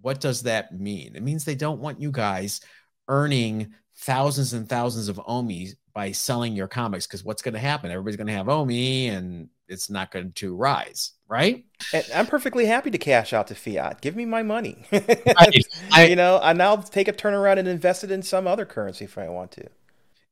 What 0.00 0.20
does 0.20 0.42
that 0.42 0.78
mean? 0.78 1.16
It 1.16 1.22
means 1.22 1.44
they 1.44 1.54
don't 1.54 1.80
want 1.80 2.00
you 2.00 2.10
guys 2.10 2.60
earning 3.08 3.72
thousands 3.96 4.52
and 4.52 4.68
thousands 4.68 5.08
of 5.08 5.20
OMI 5.26 5.74
by 5.92 6.12
selling 6.12 6.54
your 6.54 6.68
comics 6.68 7.06
because 7.06 7.24
what's 7.24 7.42
going 7.42 7.54
to 7.54 7.60
happen? 7.60 7.90
Everybody's 7.90 8.16
going 8.16 8.26
to 8.26 8.32
have 8.32 8.48
OMI 8.48 9.08
and 9.08 9.48
it's 9.68 9.88
not 9.88 10.10
going 10.10 10.32
to 10.32 10.56
rise, 10.56 11.12
right? 11.28 11.64
And 11.92 12.04
I'm 12.14 12.26
perfectly 12.26 12.66
happy 12.66 12.90
to 12.90 12.98
cash 12.98 13.32
out 13.32 13.46
to 13.46 13.54
fiat. 13.54 14.00
Give 14.00 14.16
me 14.16 14.24
my 14.24 14.42
money. 14.42 14.84
I, 14.92 16.06
you 16.08 16.16
know, 16.16 16.38
and 16.42 16.62
I'll 16.62 16.82
take 16.82 17.08
a 17.08 17.12
turnaround 17.12 17.58
and 17.58 17.68
invest 17.68 18.04
it 18.04 18.10
in 18.10 18.22
some 18.22 18.46
other 18.46 18.66
currency 18.66 19.04
if 19.04 19.16
I 19.16 19.28
want 19.28 19.52
to 19.52 19.68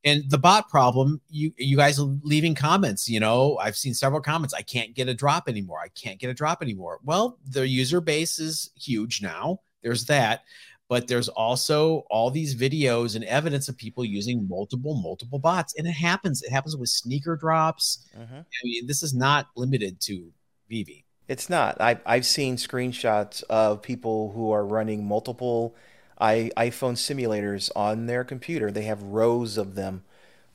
and 0.05 0.29
the 0.31 0.39
bot 0.39 0.69
problem 0.69 1.21
you 1.29 1.53
you 1.57 1.77
guys 1.77 1.99
are 1.99 2.09
leaving 2.23 2.55
comments 2.55 3.09
you 3.09 3.21
know? 3.21 3.59
I've 3.59 3.77
seen 3.77 3.95
several 3.95 4.21
comments 4.21 4.55
i 4.55 4.63
can't 4.63 4.95
get 4.95 5.09
a 5.09 5.15
drop 5.15 5.49
anymore. 5.49 5.81
I 5.83 5.89
can't 5.89 6.19
get 6.19 6.31
a 6.31 6.35
drop 6.35 6.63
anymore. 6.63 6.99
Well 7.05 7.39
the 7.49 7.67
user 7.67 8.01
base 8.01 8.39
is 8.39 8.71
huge 8.77 9.23
now. 9.23 9.61
There's 9.83 10.07
that. 10.07 10.43
But 10.89 11.09
there's 11.09 11.29
also 11.29 12.05
all 12.11 12.31
these 12.31 12.55
videos 12.55 13.17
and 13.17 13.25
evidence 13.25 13.69
of 13.69 13.79
people 13.79 14.05
using 14.05 14.47
multiple 14.47 14.95
multiple 14.95 15.39
bots 15.39 15.75
and 15.79 15.87
it 15.87 15.93
happens. 15.93 16.43
It 16.43 16.51
happens 16.51 16.77
with 16.77 16.91
sneaker 16.91 17.37
drops. 17.37 18.07
Mm-hmm. 18.17 18.37
i 18.37 18.65
mean 18.65 18.87
this 18.87 19.03
is 19.03 19.15
not 19.15 19.49
limited 19.57 20.01
to 20.03 20.31
VeVe. 20.69 21.05
It's 21.29 21.49
not. 21.49 21.81
I, 21.81 21.99
i've 22.05 22.27
seen 22.27 22.57
screenshots 22.57 23.43
of 23.45 23.81
people 23.81 24.33
who 24.33 24.51
are 24.51 24.67
running 24.67 25.07
multiple 25.07 25.77
I, 26.23 26.53
iPhone 26.57 26.95
simulators 26.95 27.69
on 27.75 28.07
their 28.07 28.23
computer. 28.23 28.71
They 28.71 28.85
have 28.85 29.03
rows 29.03 29.59
of 29.59 29.75
them 29.75 30.05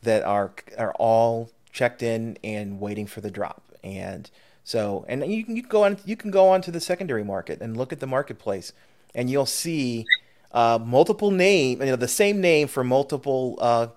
that 0.02 0.24
are 0.24 0.54
are 0.78 0.94
all 0.94 1.52
checked 1.74 2.02
in 2.02 2.38
and 2.42 2.80
waiting 2.80 3.06
for 3.06 3.20
the 3.20 3.30
drop. 3.30 3.62
And 3.84 4.30
so, 4.64 5.06
and 5.10 5.26
you 5.30 5.44
can, 5.44 5.58
you 5.58 5.62
can 5.62 5.70
go 5.70 5.84
on 5.84 5.98
you 6.06 6.16
can 6.16 6.32
go 6.32 6.48
on 6.48 6.62
to 6.62 6.72
the 6.72 6.80
secondary 6.80 7.24
market 7.24 7.60
and 7.60 7.76
look 7.76 7.92
at 7.92 8.00
the 8.00 8.08
marketplace, 8.08 8.72
and 9.14 9.30
you'll 9.30 9.46
see 9.46 10.06
uh, 10.54 10.80
multiple 10.82 11.32
name, 11.32 11.82
you 11.82 11.88
know, 11.88 11.98
the 11.98 12.08
same 12.08 12.40
name 12.40 12.70
for 12.70 12.84
multiple, 12.86 13.58
uh, 13.60 13.88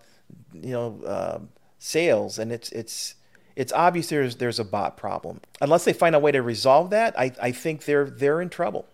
you 0.52 0.72
know, 0.72 1.00
uh, 1.06 1.38
sales, 1.78 2.40
and 2.40 2.50
it's 2.50 2.72
it's 2.72 3.14
it's 3.54 3.72
obvious 3.72 4.08
there's 4.08 4.36
there's 4.36 4.58
a 4.58 4.64
bot 4.64 4.96
problem. 4.96 5.40
Unless 5.60 5.84
they 5.84 5.92
find 5.92 6.16
a 6.16 6.18
way 6.18 6.32
to 6.32 6.42
resolve 6.42 6.90
that, 6.90 7.16
I 7.16 7.32
I 7.40 7.52
think 7.52 7.84
they're 7.84 8.10
they're 8.10 8.40
in 8.40 8.48
trouble 8.48 8.86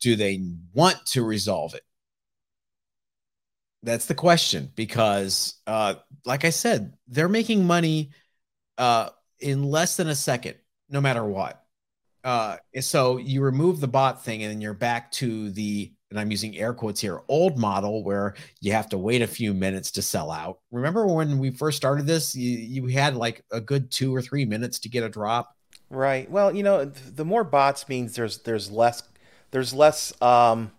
do 0.00 0.16
they 0.16 0.42
want 0.72 1.04
to 1.06 1.22
resolve 1.22 1.74
it? 1.74 1.82
That's 3.82 4.06
the 4.06 4.14
question 4.14 4.70
because, 4.74 5.54
uh, 5.66 5.94
like 6.24 6.44
I 6.44 6.50
said, 6.50 6.94
they're 7.08 7.28
making 7.28 7.64
money 7.64 8.10
uh, 8.76 9.10
in 9.38 9.64
less 9.64 9.96
than 9.96 10.08
a 10.08 10.14
second, 10.14 10.56
no 10.90 11.00
matter 11.00 11.24
what. 11.24 11.64
Uh, 12.22 12.58
so 12.80 13.16
you 13.16 13.40
remove 13.40 13.80
the 13.80 13.88
bot 13.88 14.22
thing, 14.22 14.42
and 14.42 14.52
then 14.52 14.60
you're 14.60 14.74
back 14.74 15.10
to 15.12 15.50
the 15.50 15.92
and 16.10 16.18
I'm 16.18 16.30
using 16.30 16.56
air 16.56 16.74
quotes 16.74 17.00
here, 17.00 17.20
old 17.28 17.56
model 17.56 18.02
where 18.02 18.34
you 18.60 18.72
have 18.72 18.88
to 18.90 18.98
wait 18.98 19.22
a 19.22 19.26
few 19.26 19.54
minutes 19.54 19.92
to 19.92 20.02
sell 20.02 20.30
out. 20.30 20.58
Remember 20.72 21.06
when 21.06 21.38
we 21.38 21.50
first 21.50 21.76
started 21.76 22.06
this, 22.06 22.34
you, 22.34 22.58
you 22.58 22.86
had 22.88 23.14
like 23.14 23.44
a 23.52 23.60
good 23.60 23.90
two 23.90 24.14
or 24.14 24.20
three 24.20 24.44
minutes 24.44 24.80
to 24.80 24.88
get 24.88 25.04
a 25.04 25.08
drop. 25.08 25.54
Right. 25.88 26.28
Well, 26.30 26.54
you 26.54 26.62
know, 26.62 26.84
the 26.84 27.24
more 27.24 27.44
bots 27.44 27.88
means 27.88 28.14
there's 28.14 28.38
there's 28.38 28.70
less 28.70 29.02
there's 29.50 29.74
less 29.74 30.12
um, 30.22 30.72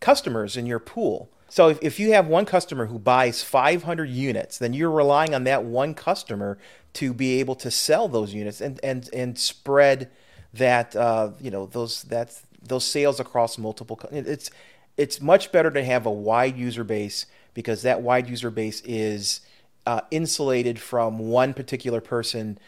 customers 0.00 0.56
in 0.56 0.66
your 0.66 0.78
pool. 0.78 1.30
So 1.48 1.68
if, 1.68 1.78
if 1.82 2.00
you 2.00 2.12
have 2.12 2.26
one 2.26 2.46
customer 2.46 2.86
who 2.86 2.98
buys 2.98 3.42
500 3.42 4.08
units, 4.08 4.58
then 4.58 4.72
you're 4.72 4.90
relying 4.90 5.34
on 5.34 5.44
that 5.44 5.64
one 5.64 5.94
customer 5.94 6.58
to 6.94 7.12
be 7.12 7.40
able 7.40 7.54
to 7.56 7.70
sell 7.70 8.08
those 8.08 8.34
units 8.34 8.60
and 8.60 8.80
and 8.82 9.08
and 9.12 9.38
spread 9.38 10.10
that 10.54 10.94
uh, 10.96 11.30
you 11.40 11.50
know 11.50 11.66
those 11.66 12.02
that 12.04 12.40
those 12.62 12.84
sales 12.84 13.20
across 13.20 13.58
multiple. 13.58 14.00
It's 14.10 14.50
it's 14.96 15.20
much 15.20 15.52
better 15.52 15.70
to 15.70 15.84
have 15.84 16.06
a 16.06 16.10
wide 16.10 16.56
user 16.56 16.84
base 16.84 17.26
because 17.54 17.82
that 17.82 18.02
wide 18.02 18.28
user 18.28 18.50
base 18.50 18.80
is 18.82 19.40
uh, 19.86 20.00
insulated 20.10 20.78
from 20.78 21.18
one 21.18 21.54
particular 21.54 22.00
person 22.00 22.58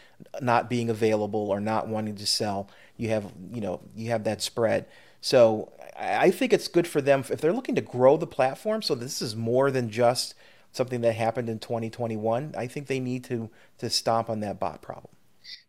not 0.41 0.69
being 0.69 0.89
available 0.89 1.49
or 1.49 1.59
not 1.59 1.87
wanting 1.87 2.15
to 2.15 2.25
sell. 2.25 2.69
You 2.97 3.09
have 3.09 3.31
you 3.51 3.61
know 3.61 3.81
you 3.95 4.09
have 4.11 4.23
that 4.25 4.41
spread. 4.41 4.85
So 5.25 5.73
I 5.97 6.29
think 6.29 6.53
it's 6.53 6.67
good 6.67 6.85
for 6.85 7.01
them 7.01 7.21
if 7.31 7.41
they're 7.41 7.51
looking 7.51 7.73
to 7.73 7.81
grow 7.81 8.15
the 8.15 8.27
platform. 8.27 8.83
So 8.83 8.93
this 8.93 9.23
is 9.23 9.35
more 9.35 9.71
than 9.71 9.89
just 9.89 10.35
something 10.71 11.01
that 11.01 11.13
happened 11.13 11.49
in 11.49 11.57
2021. 11.57 12.53
I 12.55 12.67
think 12.67 12.85
they 12.85 12.99
need 12.99 13.23
to 13.23 13.49
to 13.79 13.89
stomp 13.89 14.29
on 14.29 14.41
that 14.41 14.59
bot 14.59 14.83
problem. 14.83 15.15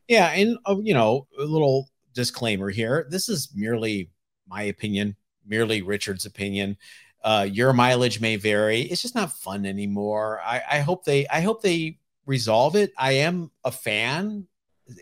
Yeah, 0.09 0.27
and 0.27 0.59
uh, 0.67 0.77
you 0.83 0.93
know, 0.93 1.27
a 1.39 1.45
little 1.45 1.89
disclaimer 2.13 2.69
here. 2.69 3.07
This 3.09 3.31
is 3.31 3.49
merely 3.55 4.11
my 4.47 4.61
opinion, 4.65 5.17
merely 5.47 5.81
Richard's 5.81 6.27
opinion. 6.27 6.77
Uh, 7.25 7.49
your 7.51 7.73
mileage 7.73 8.21
may 8.21 8.37
vary. 8.37 8.83
It's 8.83 9.01
just 9.01 9.15
not 9.15 9.33
fun 9.33 9.65
anymore. 9.65 10.39
I, 10.45 10.61
I 10.71 10.79
hope 10.81 11.07
they 11.07 11.27
I 11.29 11.41
hope 11.41 11.63
they 11.63 11.97
resolve 12.27 12.77
it. 12.77 12.93
I 12.99 13.13
am 13.13 13.51
a 13.65 13.73
fan 13.73 14.49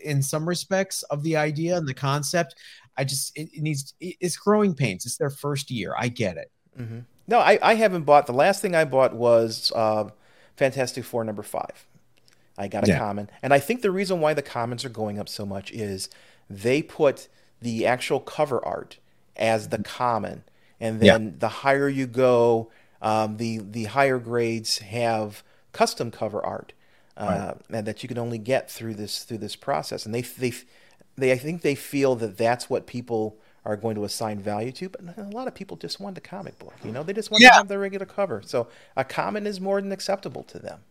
in 0.03 0.21
some 0.21 0.47
respects 0.47 1.03
of 1.03 1.23
the 1.23 1.37
idea 1.37 1.77
and 1.77 1.87
the 1.87 1.93
concept. 1.93 2.55
I 2.97 3.03
just 3.03 3.37
it, 3.37 3.49
it 3.53 3.61
needs 3.61 3.93
it's 3.99 4.37
growing 4.37 4.73
pains. 4.73 5.05
It's 5.05 5.17
their 5.17 5.29
first 5.29 5.69
year. 5.69 5.93
I 5.97 6.07
get 6.07 6.37
it. 6.37 6.51
Mm-hmm. 6.79 6.99
No, 7.27 7.39
I, 7.39 7.57
I 7.61 7.75
haven't 7.75 8.03
bought. 8.03 8.27
The 8.27 8.33
last 8.33 8.61
thing 8.61 8.75
I 8.75 8.85
bought 8.85 9.13
was 9.13 9.71
uh, 9.75 10.09
Fantastic 10.55 11.03
Four 11.03 11.23
number 11.23 11.43
five. 11.43 11.87
I 12.57 12.67
got 12.67 12.85
a 12.85 12.87
yeah. 12.87 12.99
common, 12.99 13.29
and 13.41 13.53
I 13.53 13.59
think 13.59 13.81
the 13.81 13.91
reason 13.91 14.21
why 14.21 14.33
the 14.33 14.41
commons 14.41 14.85
are 14.85 14.89
going 14.89 15.19
up 15.19 15.27
so 15.27 15.45
much 15.45 15.71
is 15.71 16.09
they 16.49 16.81
put 16.81 17.27
the 17.61 17.85
actual 17.85 18.19
cover 18.19 18.63
art 18.65 18.97
as 19.35 19.69
the 19.69 19.79
common, 19.79 20.43
and 20.79 21.01
then 21.01 21.25
yeah. 21.25 21.31
the 21.39 21.47
higher 21.49 21.89
you 21.89 22.07
go, 22.07 22.71
um, 23.01 23.37
the 23.37 23.57
the 23.57 23.85
higher 23.85 24.19
grades 24.19 24.77
have 24.77 25.43
custom 25.73 26.11
cover 26.11 26.43
art, 26.45 26.71
uh, 27.17 27.25
right. 27.25 27.77
and 27.77 27.87
that 27.87 28.03
you 28.03 28.09
can 28.09 28.17
only 28.17 28.37
get 28.37 28.69
through 28.69 28.95
this 28.95 29.23
through 29.23 29.39
this 29.39 29.55
process. 29.55 30.05
And 30.05 30.13
they 30.13 30.21
they 30.21 30.53
they 31.17 31.31
I 31.31 31.37
think 31.37 31.61
they 31.61 31.75
feel 31.75 32.15
that 32.15 32.37
that's 32.37 32.69
what 32.69 32.87
people 32.87 33.37
are 33.65 33.75
going 33.75 33.95
to 33.95 34.03
assign 34.03 34.39
value 34.39 34.71
to, 34.71 34.89
but 34.89 35.01
a 35.17 35.23
lot 35.23 35.47
of 35.47 35.55
people 35.55 35.75
just 35.75 35.99
want 35.99 36.13
the 36.13 36.21
comic 36.21 36.57
book. 36.59 36.75
You 36.83 36.91
know, 36.91 37.01
they 37.01 37.13
just 37.13 37.31
want 37.31 37.41
yeah. 37.41 37.49
to 37.49 37.55
have 37.55 37.67
the 37.67 37.79
regular 37.79 38.05
cover. 38.05 38.43
So 38.45 38.67
a 38.95 39.03
common 39.03 39.47
is 39.47 39.59
more 39.59 39.81
than 39.81 39.91
acceptable 39.91 40.43
to 40.43 40.59
them. 40.59 40.81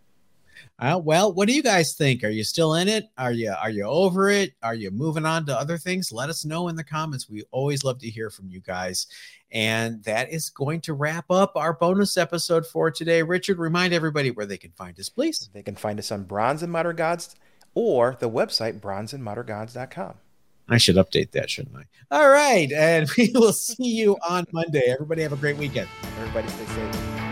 Uh, 0.79 1.01
well, 1.03 1.33
what 1.33 1.49
do 1.49 1.55
you 1.55 1.63
guys 1.63 1.95
think? 1.95 2.25
Are 2.25 2.31
you 2.31 2.45
still 2.45 2.75
in 2.75 2.89
it? 2.89 3.07
Are 3.17 3.33
you 3.33 3.55
are 3.61 3.71
you 3.71 3.85
over 3.85 4.31
it? 4.31 4.53
Are 4.63 4.75
you 4.75 4.91
moving 4.91 5.27
on 5.27 5.47
to 5.47 5.59
other 5.59 5.79
things? 5.79 6.13
Let 6.13 6.31
us 6.31 6.45
know 6.45 6.69
in 6.69 6.77
the 6.77 6.85
comments. 6.85 7.29
We 7.29 7.45
always 7.51 7.85
love 7.85 7.99
to 8.01 8.11
hear 8.11 8.31
from 8.31 8.49
you 8.49 8.61
guys. 8.61 9.07
And 9.53 10.03
that 10.05 10.31
is 10.31 10.51
going 10.51 10.81
to 10.83 10.95
wrap 10.95 11.31
up 11.31 11.53
our 11.55 11.73
bonus 11.73 12.17
episode 12.17 12.67
for 12.67 12.91
today. 12.91 13.23
Richard, 13.23 13.59
remind 13.59 13.93
everybody 13.93 14.33
where 14.33 14.47
they 14.47 14.59
can 14.59 14.73
find 14.73 14.99
us, 14.99 15.09
please. 15.09 15.49
They 15.53 15.63
can 15.63 15.77
find 15.77 15.99
us 15.99 16.11
on 16.11 16.25
Bronze 16.25 16.63
and 16.63 16.73
Modern 16.73 16.97
Gods 16.97 17.37
or 17.75 18.17
the 18.19 18.29
website 18.31 18.81
bronzeandmoderngods.com. 18.81 20.15
I 20.69 20.79
should 20.79 20.97
update 20.97 21.33
that, 21.33 21.51
shouldn't 21.51 21.77
I? 21.77 21.85
All 22.11 22.29
right. 22.29 22.71
And 22.73 23.09
we 23.19 23.31
will 23.35 23.53
see 23.53 23.85
you 23.85 24.17
on 24.29 24.47
Monday. 24.53 24.85
Everybody 24.89 25.23
have 25.23 25.33
a 25.33 25.37
great 25.37 25.57
weekend. 25.57 25.89
Everybody 26.19 26.49
stay 26.49 26.67
safe. 26.67 27.24